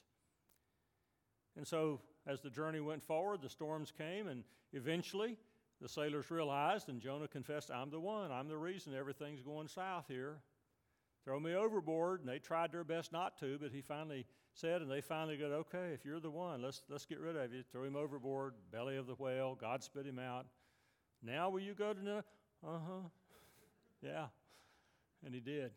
And 1.58 1.68
so, 1.68 2.00
as 2.28 2.42
the 2.42 2.50
journey 2.50 2.80
went 2.80 3.04
forward, 3.04 3.42
the 3.42 3.50
storms 3.50 3.92
came, 3.92 4.28
and 4.28 4.44
eventually 4.74 5.38
the 5.82 5.90
sailors 5.90 6.30
realized, 6.30 6.90
and 6.90 7.02
Jonah 7.02 7.28
confessed, 7.28 7.72
I'm 7.72 7.90
the 7.90 8.00
one. 8.00 8.32
I'm 8.32 8.48
the 8.48 8.58
reason 8.58 8.94
everything's 8.96 9.42
going 9.42 9.68
south 9.68 10.06
here. 10.08 10.38
Throw 11.26 11.40
me 11.40 11.56
overboard. 11.56 12.22
And 12.22 12.30
they 12.30 12.40
tried 12.40 12.72
their 12.72 12.84
best 12.84 13.12
not 13.12 13.38
to, 13.40 13.58
but 13.60 13.72
he 13.72 13.82
finally 13.82 14.26
said, 14.54 14.82
and 14.82 14.90
they 14.90 15.02
finally 15.02 15.38
got, 15.38 15.52
okay, 15.52 15.92
if 15.94 16.06
you're 16.06 16.20
the 16.20 16.30
one, 16.30 16.62
let's, 16.62 16.84
let's 16.90 17.06
get 17.06 17.20
rid 17.20 17.36
of 17.36 17.54
you. 17.54 17.64
Throw 17.72 17.84
him 17.84 17.96
overboard, 17.96 18.54
belly 18.72 18.98
of 18.98 19.08
the 19.08 19.16
whale. 19.16 19.56
God 19.60 19.84
spit 19.84 20.06
him 20.06 20.20
out. 20.20 20.46
Now 21.24 21.50
will 21.50 21.60
you 21.60 21.74
go 21.74 21.94
to 21.94 22.00
Nineveh? 22.00 22.24
Uh 22.66 22.80
huh. 22.88 23.08
Yeah. 24.04 24.26
And 25.26 25.34
he 25.34 25.40
did. 25.40 25.72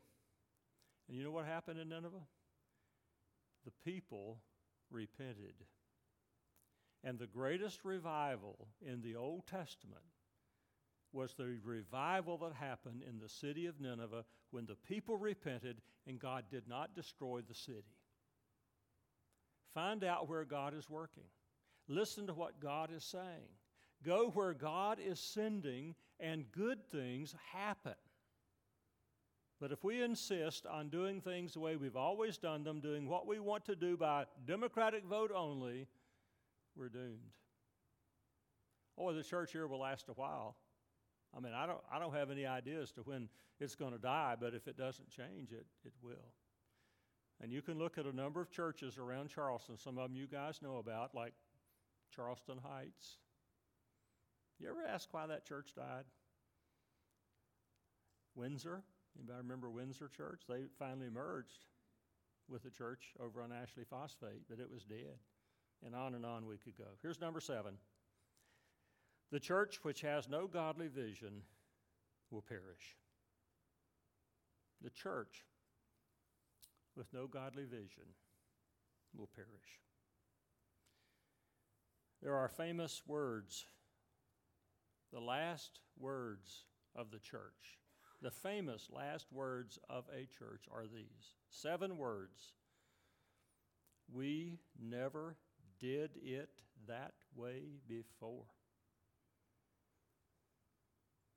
And 1.09 1.17
you 1.17 1.25
know 1.25 1.31
what 1.31 1.47
happened 1.47 1.79
in 1.79 1.89
Nineveh? 1.89 2.27
The 3.65 3.73
people 3.85 4.39
repented. 4.91 5.55
And 7.03 7.19
the 7.19 7.27
greatest 7.27 7.85
revival 7.85 8.69
in 8.81 9.03
the 9.03 9.17
Old 9.17 9.47
Testament 9.47 10.01
was 11.13 11.35
the 11.35 11.59
revival 11.65 12.39
that 12.39 12.55
happened 12.55 13.03
in 13.09 13.19
the 13.21 13.29
city 13.29 13.67
of 13.67 13.81
Nineveh 13.81 14.25
when 14.51 14.67
the 14.67 14.77
people 14.89 15.17
repented 15.17 15.81
and 16.07 16.19
God 16.19 16.45
did 16.51 16.67
not 16.69 16.95
destroy 16.95 17.41
the 17.41 17.55
city. 17.55 17.97
Find 19.75 20.05
out 20.05 20.29
where 20.29 20.45
God 20.45 20.75
is 20.75 20.89
working. 20.89 21.25
Listen 21.89 22.27
to 22.27 22.35
what 22.35 22.61
God 22.61 22.91
is 22.95 23.05
saying. 23.05 23.49
Go 24.05 24.31
where 24.35 24.55
God 24.55 24.99
is 25.05 25.19
sending, 25.19 25.95
and 26.21 26.51
good 26.53 26.85
things 26.91 27.35
happen. 27.53 27.95
But 29.65 29.73
if 29.73 29.83
we 29.83 30.03
insist 30.03 30.67
on 30.67 30.91
doing 30.91 31.23
things 31.23 31.55
the 31.55 31.61
way 31.61 31.77
we've 31.77 31.97
always 31.97 32.37
done 32.37 32.65
them, 32.65 32.81
doing 32.81 33.09
what 33.09 33.27
we 33.27 33.41
want 33.41 33.65
to 33.65 33.75
do 33.75 33.97
by 33.97 34.27
democratic 34.47 35.07
vote 35.07 35.33
only, 35.35 35.87
we're 36.77 36.91
doomed. 36.91 37.33
Or 38.95 39.15
the 39.15 39.23
church 39.23 39.53
here 39.53 39.67
will 39.67 39.81
last 39.81 40.11
a 40.11 40.13
while. 40.13 40.57
I 41.35 41.41
mean, 41.41 41.55
I 41.55 41.65
don't, 41.65 41.81
I 41.91 41.99
don't 41.99 42.13
have 42.13 42.31
any 42.31 42.45
idea 42.45 42.83
as 42.83 42.93
to 42.93 43.01
when 43.05 43.31
it's 43.59 43.75
going 43.75 43.93
to 43.93 43.99
die, 43.99 44.37
but 44.39 44.53
if 44.53 44.69
it 44.69 44.77
doesn't 44.77 45.09
change, 45.09 45.51
it, 45.51 45.65
it 45.83 45.95
will. 46.03 46.35
And 47.43 47.51
you 47.51 47.63
can 47.63 47.79
look 47.79 47.97
at 47.97 48.05
a 48.05 48.15
number 48.15 48.43
of 48.43 48.51
churches 48.51 48.99
around 48.99 49.31
Charleston, 49.31 49.79
some 49.79 49.97
of 49.97 50.11
them 50.11 50.15
you 50.15 50.27
guys 50.27 50.61
know 50.61 50.77
about, 50.77 51.15
like 51.15 51.33
Charleston 52.15 52.59
Heights. 52.63 53.17
You 54.61 54.69
ever 54.69 54.85
ask 54.87 55.09
why 55.13 55.27
that 55.27 55.47
church 55.47 55.73
died? 55.75 56.05
Windsor, 58.35 58.83
anybody 59.19 59.39
remember 59.39 59.71
Windsor 59.71 60.09
Church? 60.09 60.43
They 60.49 60.65
finally 60.79 61.11
merged 61.11 61.67
with 62.49 62.63
the 62.63 62.71
church 62.71 63.15
over 63.21 63.43
on 63.43 63.53
Ashley 63.53 63.85
Phosphate, 63.85 64.43
but 64.49 64.61
it 64.61 64.71
was 64.71 64.85
dead. 64.85 65.19
And 65.85 65.95
on 65.95 66.15
and 66.15 66.25
on 66.25 66.47
we 66.47 66.57
could 66.57 66.77
go. 66.77 66.89
Here's 67.03 67.21
number 67.21 67.41
seven. 67.41 67.75
The 69.31 69.41
church 69.41 69.81
which 69.83 70.01
has 70.03 70.29
no 70.29 70.47
godly 70.47 70.89
vision 70.89 71.43
will 72.31 72.43
perish. 72.43 72.97
The 74.83 74.91
church 74.91 75.45
with 76.97 77.13
no 77.13 77.27
godly 77.27 77.65
vision 77.65 78.05
will 79.17 79.29
perish. 79.35 79.49
There 82.23 82.35
are 82.35 82.49
famous 82.49 83.03
words, 83.07 83.67
the 85.13 85.21
last 85.21 85.81
words 85.99 86.65
of 86.97 87.11
the 87.11 87.19
church. 87.19 87.79
The 88.25 88.31
famous 88.31 88.89
last 88.91 89.27
words 89.31 89.79
of 89.91 90.05
a 90.11 90.27
church 90.39 90.65
are 90.75 90.85
these 90.87 91.35
seven 91.51 91.99
words 91.99 92.55
We 94.11 94.61
never 94.83 95.37
did 95.79 96.13
it 96.23 96.49
that 96.89 97.13
way 97.37 97.65
before. 97.87 98.47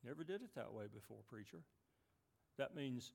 Never 0.02 0.24
did 0.24 0.42
it 0.42 0.56
that 0.56 0.74
way 0.74 0.86
before, 0.94 1.18
preacher. 1.28 1.60
That 2.58 2.74
means 2.74 3.12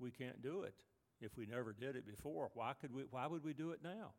we 0.00 0.10
can't 0.10 0.42
do 0.42 0.64
it. 0.64 0.82
If 1.20 1.36
we 1.38 1.46
never 1.46 1.72
did 1.72 1.94
it 1.94 2.04
before, 2.04 2.50
why, 2.54 2.72
could 2.80 2.92
we, 2.92 3.04
why 3.08 3.28
would 3.28 3.44
we 3.44 3.52
do 3.52 3.70
it 3.70 3.78
now? 3.84 4.14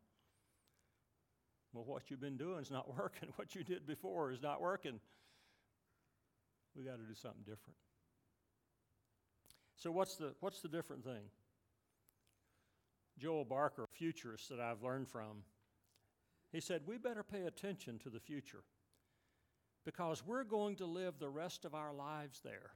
Well, 1.73 1.83
what 1.83 2.09
you've 2.09 2.21
been 2.21 2.37
doing 2.37 2.61
is 2.61 2.71
not 2.71 2.97
working. 2.97 3.33
What 3.35 3.53
you 3.53 3.65
did 3.65 3.85
before 3.85 4.31
is 4.31 4.41
not 4.41 4.61
working. 4.61 5.01
We 6.73 6.85
got 6.85 6.99
to 6.99 7.03
do 7.05 7.15
something 7.15 7.43
different. 7.43 7.75
So, 9.83 9.91
what's 9.91 10.15
the, 10.15 10.33
what's 10.39 10.61
the 10.61 10.69
different 10.69 11.03
thing? 11.03 11.23
Joel 13.19 13.43
Barker, 13.43 13.83
a 13.83 13.87
futurist 13.87 14.47
that 14.47 14.61
I've 14.61 14.81
learned 14.81 15.09
from, 15.09 15.43
he 16.53 16.61
said, 16.61 16.83
We 16.85 16.97
better 16.97 17.21
pay 17.21 17.41
attention 17.41 17.99
to 17.99 18.09
the 18.09 18.21
future 18.21 18.63
because 19.83 20.25
we're 20.25 20.45
going 20.45 20.77
to 20.77 20.85
live 20.85 21.15
the 21.19 21.27
rest 21.27 21.65
of 21.65 21.75
our 21.75 21.91
lives 21.93 22.39
there. 22.45 22.71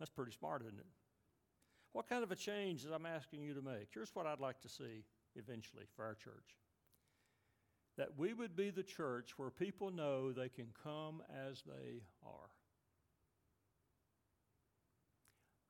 That's 0.00 0.10
pretty 0.10 0.32
smart, 0.32 0.62
isn't 0.62 0.80
it? 0.80 0.86
What 1.92 2.08
kind 2.08 2.24
of 2.24 2.32
a 2.32 2.36
change 2.36 2.84
is 2.84 2.90
I'm 2.90 3.06
asking 3.06 3.42
you 3.42 3.54
to 3.54 3.62
make? 3.62 3.90
Here's 3.94 4.10
what 4.16 4.26
I'd 4.26 4.40
like 4.40 4.60
to 4.62 4.68
see 4.68 5.04
eventually 5.36 5.84
for 5.94 6.04
our 6.04 6.14
church 6.14 6.56
that 7.96 8.18
we 8.18 8.32
would 8.32 8.56
be 8.56 8.70
the 8.70 8.82
church 8.82 9.34
where 9.36 9.50
people 9.50 9.92
know 9.92 10.32
they 10.32 10.48
can 10.48 10.66
come 10.82 11.22
as 11.48 11.62
they 11.62 12.02
are. 12.26 12.50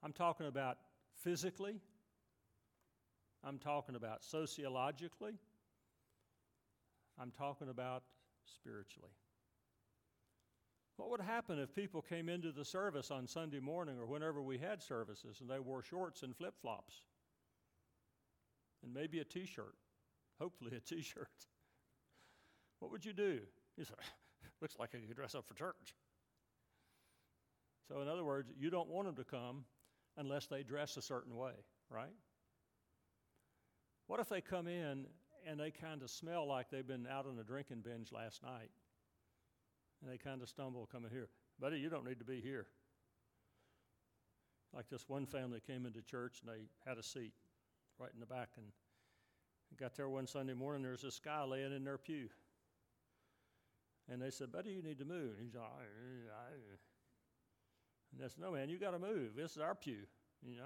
I'm 0.02 0.12
talking 0.12 0.46
about 0.46 0.78
physically, 1.14 1.80
I'm 3.44 3.58
talking 3.58 3.94
about 3.94 4.24
sociologically, 4.24 5.34
I'm 7.20 7.30
talking 7.30 7.68
about 7.68 8.02
spiritually. 8.44 9.10
What 10.96 11.10
would 11.10 11.20
happen 11.20 11.58
if 11.58 11.74
people 11.74 12.02
came 12.02 12.28
into 12.28 12.52
the 12.52 12.64
service 12.64 13.10
on 13.10 13.26
Sunday 13.26 13.60
morning 13.60 13.98
or 13.98 14.06
whenever 14.06 14.42
we 14.42 14.58
had 14.58 14.82
services 14.82 15.38
and 15.40 15.48
they 15.48 15.58
wore 15.58 15.82
shorts 15.82 16.22
and 16.22 16.36
flip 16.36 16.54
flops? 16.60 17.02
And 18.82 18.92
maybe 18.92 19.18
a 19.20 19.24
t 19.24 19.46
shirt, 19.46 19.74
hopefully 20.38 20.72
a 20.76 20.80
t 20.94 21.00
shirt. 21.00 21.28
What 22.80 22.90
would 22.90 23.04
you 23.04 23.14
do? 23.14 23.40
You 23.76 23.84
say, 23.84 23.94
looks 24.60 24.78
like 24.78 24.90
I 24.94 24.98
could 24.98 25.16
dress 25.16 25.34
up 25.34 25.46
for 25.46 25.54
church. 25.54 25.94
So, 27.88 28.00
in 28.00 28.08
other 28.08 28.24
words, 28.24 28.50
you 28.58 28.70
don't 28.70 28.88
want 28.88 29.06
them 29.06 29.16
to 29.16 29.24
come 29.24 29.64
unless 30.20 30.46
they 30.46 30.62
dress 30.62 30.96
a 30.96 31.02
certain 31.02 31.34
way, 31.34 31.54
right? 31.88 32.14
What 34.06 34.20
if 34.20 34.28
they 34.28 34.40
come 34.40 34.68
in 34.68 35.06
and 35.46 35.58
they 35.58 35.70
kind 35.70 36.02
of 36.02 36.10
smell 36.10 36.46
like 36.46 36.70
they've 36.70 36.86
been 36.86 37.06
out 37.06 37.26
on 37.26 37.38
a 37.38 37.44
drinking 37.44 37.80
binge 37.82 38.12
last 38.12 38.42
night. 38.42 38.70
And 40.00 40.10
they 40.10 40.18
kind 40.18 40.42
of 40.42 40.48
stumble 40.48 40.88
coming 40.90 41.10
here. 41.10 41.28
Buddy, 41.58 41.78
you 41.78 41.90
don't 41.90 42.06
need 42.06 42.18
to 42.18 42.24
be 42.24 42.40
here. 42.40 42.66
Like 44.74 44.88
this 44.88 45.08
one 45.08 45.26
family 45.26 45.60
came 45.66 45.84
into 45.84 46.00
church 46.02 46.40
and 46.42 46.54
they 46.54 46.62
had 46.88 46.98
a 46.98 47.02
seat 47.02 47.32
right 47.98 48.10
in 48.14 48.20
the 48.20 48.26
back 48.26 48.50
and 48.56 48.66
got 49.78 49.94
there 49.96 50.08
one 50.08 50.26
Sunday 50.26 50.54
morning. 50.54 50.82
There's 50.82 51.02
this 51.02 51.18
guy 51.18 51.42
laying 51.44 51.72
in 51.72 51.84
their 51.84 51.98
pew. 51.98 52.28
And 54.08 54.20
they 54.20 54.30
said, 54.30 54.50
Buddy, 54.50 54.70
you 54.70 54.82
need 54.82 54.98
to 54.98 55.04
move. 55.04 55.36
And 55.36 55.44
he's 55.44 55.54
like, 55.54 55.70
and 58.12 58.30
said, 58.30 58.40
No, 58.40 58.52
man, 58.52 58.68
you 58.68 58.78
got 58.78 58.92
to 58.92 58.98
move. 58.98 59.36
This 59.36 59.52
is 59.52 59.58
our 59.58 59.74
pew. 59.74 60.06
You 60.46 60.56
know, 60.56 60.64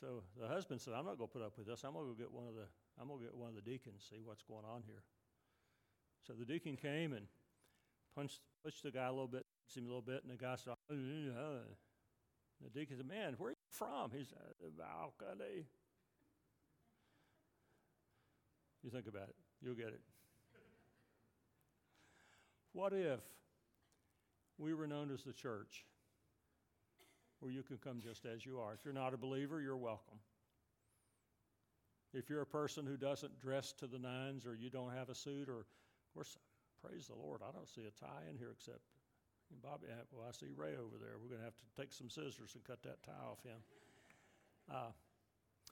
so 0.00 0.22
the 0.40 0.46
husband 0.46 0.80
said, 0.80 0.94
I'm 0.94 1.04
not 1.04 1.18
going 1.18 1.28
to 1.28 1.32
put 1.32 1.42
up 1.42 1.58
with 1.58 1.66
this. 1.66 1.82
I'm 1.84 1.92
going 1.92 2.06
to 2.06 2.12
go 2.12 2.18
get 2.18 2.32
one 2.32 2.46
of 2.46 2.54
the, 2.54 2.66
I'm 3.00 3.08
going 3.08 3.20
to 3.20 3.26
get 3.26 3.34
one 3.34 3.48
of 3.48 3.54
the 3.54 3.62
deacons, 3.62 4.06
see 4.08 4.20
what's 4.22 4.42
going 4.42 4.64
on 4.64 4.82
here. 4.86 5.02
So 6.26 6.34
the 6.34 6.44
deacon 6.44 6.76
came 6.76 7.12
and 7.12 7.26
punched, 8.14 8.40
pushed 8.64 8.82
the 8.82 8.90
guy 8.90 9.06
a 9.06 9.10
little 9.10 9.28
bit, 9.28 9.46
him 9.74 9.84
a 9.84 9.88
little 9.88 10.02
bit, 10.02 10.22
and 10.22 10.32
the 10.32 10.36
guy 10.36 10.54
said, 10.56 10.72
uh, 10.90 10.94
the 12.62 12.70
deacon 12.72 12.96
said, 12.96 13.08
man, 13.08 13.34
where 13.38 13.50
are 13.50 13.52
you 13.52 13.56
from? 13.70 14.10
The 14.10 14.70
balcony. 14.76 15.66
You 18.82 18.90
think 18.90 19.06
about 19.06 19.28
it, 19.28 19.36
you'll 19.60 19.74
get 19.74 19.88
it. 19.88 20.00
what 22.72 22.92
if 22.92 23.20
we 24.58 24.74
were 24.74 24.86
known 24.86 25.10
as 25.12 25.22
the 25.22 25.32
church 25.32 25.84
where 27.40 27.52
you 27.52 27.62
can 27.62 27.78
come 27.78 28.00
just 28.00 28.26
as 28.26 28.44
you 28.44 28.58
are. 28.58 28.74
If 28.74 28.84
you're 28.84 28.92
not 28.92 29.14
a 29.14 29.16
believer, 29.16 29.60
you're 29.60 29.76
welcome. 29.76 30.18
If 32.12 32.28
you're 32.28 32.42
a 32.42 32.46
person 32.46 32.84
who 32.84 32.96
doesn't 32.96 33.40
dress 33.40 33.72
to 33.74 33.86
the 33.86 33.98
nines 33.98 34.44
or 34.46 34.56
you 34.56 34.70
don't 34.70 34.92
have 34.92 35.08
a 35.08 35.14
suit, 35.14 35.48
or, 35.48 35.60
of 35.60 35.66
course, 36.14 36.36
praise 36.82 37.06
the 37.06 37.14
Lord, 37.14 37.42
I 37.46 37.52
don't 37.52 37.68
see 37.68 37.82
a 37.82 38.04
tie 38.04 38.24
in 38.30 38.36
here 38.36 38.50
except 38.58 38.80
Bobby. 39.62 39.86
Well, 40.12 40.26
I 40.28 40.32
see 40.32 40.46
Ray 40.56 40.72
over 40.72 40.98
there. 41.00 41.16
We're 41.22 41.28
going 41.28 41.40
to 41.40 41.44
have 41.44 41.56
to 41.56 41.80
take 41.80 41.92
some 41.92 42.10
scissors 42.10 42.54
and 42.54 42.64
cut 42.64 42.82
that 42.82 43.02
tie 43.04 43.24
off 43.30 43.42
him. 43.44 43.60
Uh, 44.70 44.90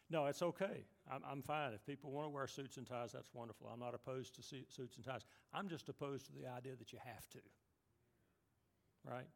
no, 0.08 0.26
it's 0.26 0.42
okay. 0.42 0.84
I'm, 1.10 1.22
I'm 1.28 1.42
fine. 1.42 1.72
If 1.74 1.84
people 1.84 2.10
want 2.10 2.26
to 2.26 2.30
wear 2.30 2.46
suits 2.46 2.76
and 2.76 2.86
ties, 2.86 3.12
that's 3.12 3.30
wonderful. 3.34 3.68
I'm 3.72 3.80
not 3.80 3.94
opposed 3.94 4.36
to 4.36 4.42
suits 4.42 4.96
and 4.96 5.04
ties. 5.04 5.26
I'm 5.52 5.68
just 5.68 5.88
opposed 5.88 6.26
to 6.26 6.32
the 6.32 6.46
idea 6.46 6.76
that 6.76 6.92
you 6.92 6.98
have 7.04 7.28
to. 7.30 7.38
Right? 9.08 9.26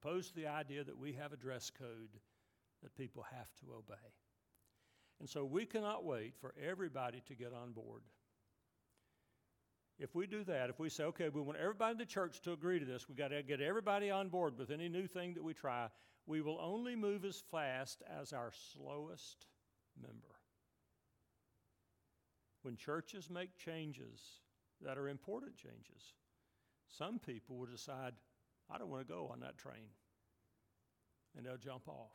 opposed 0.00 0.28
to 0.30 0.40
the 0.40 0.46
idea 0.46 0.84
that 0.84 0.98
we 0.98 1.12
have 1.14 1.32
a 1.32 1.36
dress 1.36 1.70
code 1.70 2.20
that 2.82 2.96
people 2.96 3.24
have 3.32 3.48
to 3.60 3.72
obey. 3.76 3.94
And 5.20 5.28
so 5.28 5.44
we 5.44 5.66
cannot 5.66 6.04
wait 6.04 6.34
for 6.40 6.54
everybody 6.64 7.22
to 7.26 7.34
get 7.34 7.52
on 7.52 7.72
board. 7.72 8.02
If 9.98 10.14
we 10.14 10.28
do 10.28 10.44
that, 10.44 10.70
if 10.70 10.78
we 10.78 10.88
say, 10.88 11.04
okay, 11.04 11.28
we 11.28 11.40
want 11.40 11.58
everybody 11.58 11.92
in 11.92 11.98
the 11.98 12.06
church 12.06 12.40
to 12.42 12.52
agree 12.52 12.78
to 12.78 12.84
this, 12.84 13.08
we've 13.08 13.18
got 13.18 13.28
to 13.28 13.42
get 13.42 13.60
everybody 13.60 14.12
on 14.12 14.28
board 14.28 14.56
with 14.56 14.70
any 14.70 14.88
new 14.88 15.08
thing 15.08 15.34
that 15.34 15.42
we 15.42 15.54
try, 15.54 15.88
we 16.26 16.40
will 16.40 16.58
only 16.60 16.94
move 16.94 17.24
as 17.24 17.42
fast 17.50 18.02
as 18.20 18.32
our 18.32 18.52
slowest 18.72 19.46
member. 20.00 20.36
When 22.62 22.76
churches 22.76 23.28
make 23.28 23.56
changes 23.56 24.20
that 24.82 24.98
are 24.98 25.08
important 25.08 25.56
changes, 25.56 26.14
some 26.86 27.18
people 27.18 27.56
will 27.56 27.66
decide, 27.66 28.12
I 28.70 28.78
don't 28.78 28.90
want 28.90 29.06
to 29.06 29.12
go 29.12 29.30
on 29.32 29.40
that 29.40 29.56
train. 29.56 29.88
And 31.36 31.46
they'll 31.46 31.56
jump 31.56 31.88
off. 31.88 32.12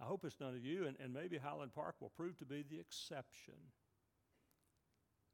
I 0.00 0.04
hope 0.04 0.24
it's 0.24 0.38
none 0.40 0.54
of 0.54 0.64
you, 0.64 0.86
and, 0.86 0.96
and 1.02 1.12
maybe 1.12 1.38
Highland 1.38 1.74
Park 1.74 1.96
will 2.00 2.10
prove 2.10 2.38
to 2.38 2.44
be 2.44 2.64
the 2.68 2.78
exception. 2.78 3.54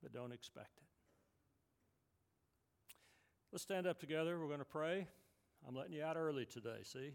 But 0.03 0.13
don't 0.13 0.33
expect 0.33 0.79
it. 0.79 0.85
Let's 3.53 3.63
stand 3.63 3.87
up 3.87 4.01
together. 4.01 4.39
We're 4.41 4.47
going 4.47 4.59
to 4.59 4.65
pray. 4.65 5.07
I'm 5.69 5.75
letting 5.75 5.93
you 5.93 6.03
out 6.03 6.17
early 6.17 6.47
today, 6.47 6.79
see? 6.83 7.13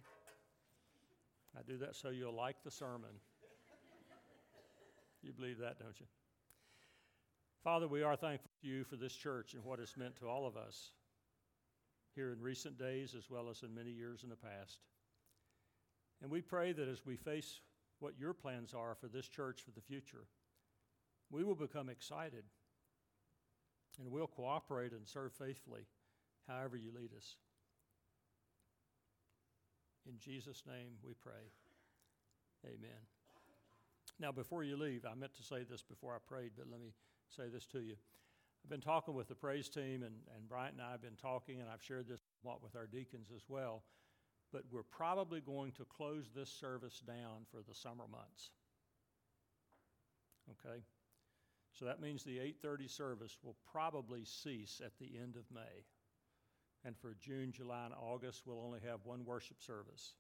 I 1.58 1.62
do 1.68 1.78
that 1.80 1.96
so 1.96 2.10
you'll 2.10 2.36
like 2.36 2.64
the 2.64 2.72
sermon. 2.72 3.10
You 5.22 5.34
believe 5.34 5.58
that, 5.60 5.80
don't 5.80 6.00
you? 6.00 6.06
Father, 7.64 7.88
we 7.88 8.04
are 8.04 8.16
thankful 8.16 8.50
to 8.62 8.68
you 8.68 8.84
for 8.84 8.96
this 8.96 9.14
church 9.14 9.54
and 9.54 9.64
what 9.64 9.80
it's 9.80 9.98
meant 9.98 10.16
to 10.18 10.28
all 10.28 10.48
of 10.48 10.56
us 10.56 10.92
here 12.16 12.32
in 12.32 12.42
recent 12.42 12.78
days 12.78 13.16
as 13.18 13.30
well 13.30 13.50
as 13.50 13.64
in 13.64 13.74
many 13.74 13.92
years 13.92 14.24
in 14.24 14.30
the 14.30 14.36
past. 14.36 14.80
And 16.22 16.30
we 16.30 16.42
pray 16.42 16.72
that 16.74 16.88
as 16.88 17.06
we 17.06 17.16
face 17.16 17.62
what 18.00 18.20
your 18.20 18.34
plans 18.34 18.74
are 18.74 18.96
for 18.96 19.08
this 19.08 19.28
church 19.28 19.62
for 19.62 19.72
the 19.72 19.82
future, 19.82 20.26
we 21.30 21.44
will 21.44 21.56
become 21.56 21.90
excited 21.90 22.44
and 24.00 24.12
we'll 24.12 24.28
cooperate 24.28 24.92
and 24.92 25.08
serve 25.08 25.34
faithfully 25.34 25.86
however 26.48 26.78
you 26.78 26.92
lead 26.96 27.12
us. 27.16 27.36
In 30.08 30.18
Jesus' 30.18 30.64
name 30.66 30.94
we 31.04 31.14
pray. 31.14 31.52
Amen. 32.66 33.00
Now, 34.20 34.32
before 34.32 34.64
you 34.64 34.76
leave, 34.76 35.06
I 35.06 35.16
meant 35.16 35.36
to 35.36 35.44
say 35.44 35.64
this 35.64 35.82
before 35.82 36.14
I 36.14 36.18
prayed, 36.28 36.52
but 36.58 36.68
let 36.70 36.82
me 36.82 36.94
say 37.30 37.44
this 37.52 37.66
to 37.68 37.80
you. 37.80 37.96
I've 38.64 38.70
been 38.70 38.82
talking 38.82 39.14
with 39.14 39.28
the 39.28 39.36
praise 39.36 39.70
team, 39.70 40.04
and, 40.04 40.16
and 40.36 40.48
Bryant 40.48 40.74
and 40.74 40.82
I 40.82 40.92
have 40.92 41.02
been 41.02 41.16
talking, 41.16 41.60
and 41.62 41.70
I've 41.70 41.82
shared 41.82 42.08
this 42.08 42.22
somewhat 42.42 42.62
with 42.62 42.76
our 42.76 42.88
deacons 42.88 43.30
as 43.36 43.44
well. 43.48 43.84
But 44.52 44.64
we're 44.72 44.84
probably 44.84 45.42
going 45.42 45.72
to 45.74 45.86
close 45.86 46.30
this 46.36 46.50
service 46.50 47.00
down 47.00 47.46
for 47.52 47.62
the 47.68 47.74
summer 47.74 48.06
months. 48.10 48.52
Okay? 50.52 50.80
So 51.74 51.86
that 51.86 52.02
means 52.02 52.24
the 52.24 52.40
8:30 52.40 52.90
service 52.90 53.38
will 53.44 53.56
probably 53.72 54.26
cease 54.26 54.82
at 54.84 54.98
the 55.00 55.18
end 55.18 55.36
of 55.36 55.44
May. 55.54 55.86
And 56.84 56.98
for 56.98 57.16
June, 57.20 57.52
July, 57.52 57.86
and 57.86 57.94
August, 57.94 58.44
we'll 58.46 58.64
only 58.66 58.80
have 58.86 59.06
one 59.06 59.26
worship 59.26 59.62
service. 59.62 60.16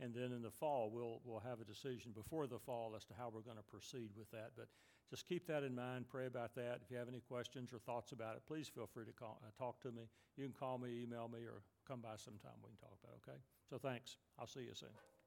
And 0.00 0.14
then 0.14 0.32
in 0.32 0.42
the 0.42 0.50
fall, 0.50 0.90
we'll, 0.92 1.20
we'll 1.24 1.40
have 1.40 1.60
a 1.60 1.64
decision 1.64 2.12
before 2.12 2.46
the 2.46 2.58
fall 2.58 2.94
as 2.96 3.04
to 3.06 3.14
how 3.14 3.30
we're 3.34 3.42
going 3.42 3.56
to 3.56 3.64
proceed 3.64 4.10
with 4.16 4.30
that. 4.30 4.52
But 4.56 4.68
just 5.10 5.26
keep 5.26 5.46
that 5.46 5.62
in 5.62 5.74
mind, 5.74 6.06
pray 6.08 6.26
about 6.26 6.54
that. 6.56 6.80
If 6.84 6.90
you 6.90 6.96
have 6.98 7.08
any 7.08 7.20
questions 7.20 7.72
or 7.72 7.78
thoughts 7.78 8.12
about 8.12 8.36
it, 8.36 8.42
please 8.46 8.68
feel 8.68 8.86
free 8.86 9.06
to 9.06 9.12
call, 9.12 9.40
uh, 9.42 9.50
talk 9.58 9.80
to 9.82 9.88
me. 9.88 10.02
You 10.36 10.44
can 10.44 10.52
call 10.52 10.78
me, 10.78 11.02
email 11.02 11.28
me, 11.28 11.40
or 11.40 11.62
come 11.86 12.00
by 12.00 12.16
sometime 12.16 12.52
we 12.62 12.68
can 12.68 12.76
talk 12.76 12.98
about 13.02 13.16
it, 13.16 13.28
okay? 13.28 13.38
So 13.70 13.78
thanks. 13.78 14.16
I'll 14.38 14.46
see 14.46 14.60
you 14.60 14.74
soon. 14.74 15.17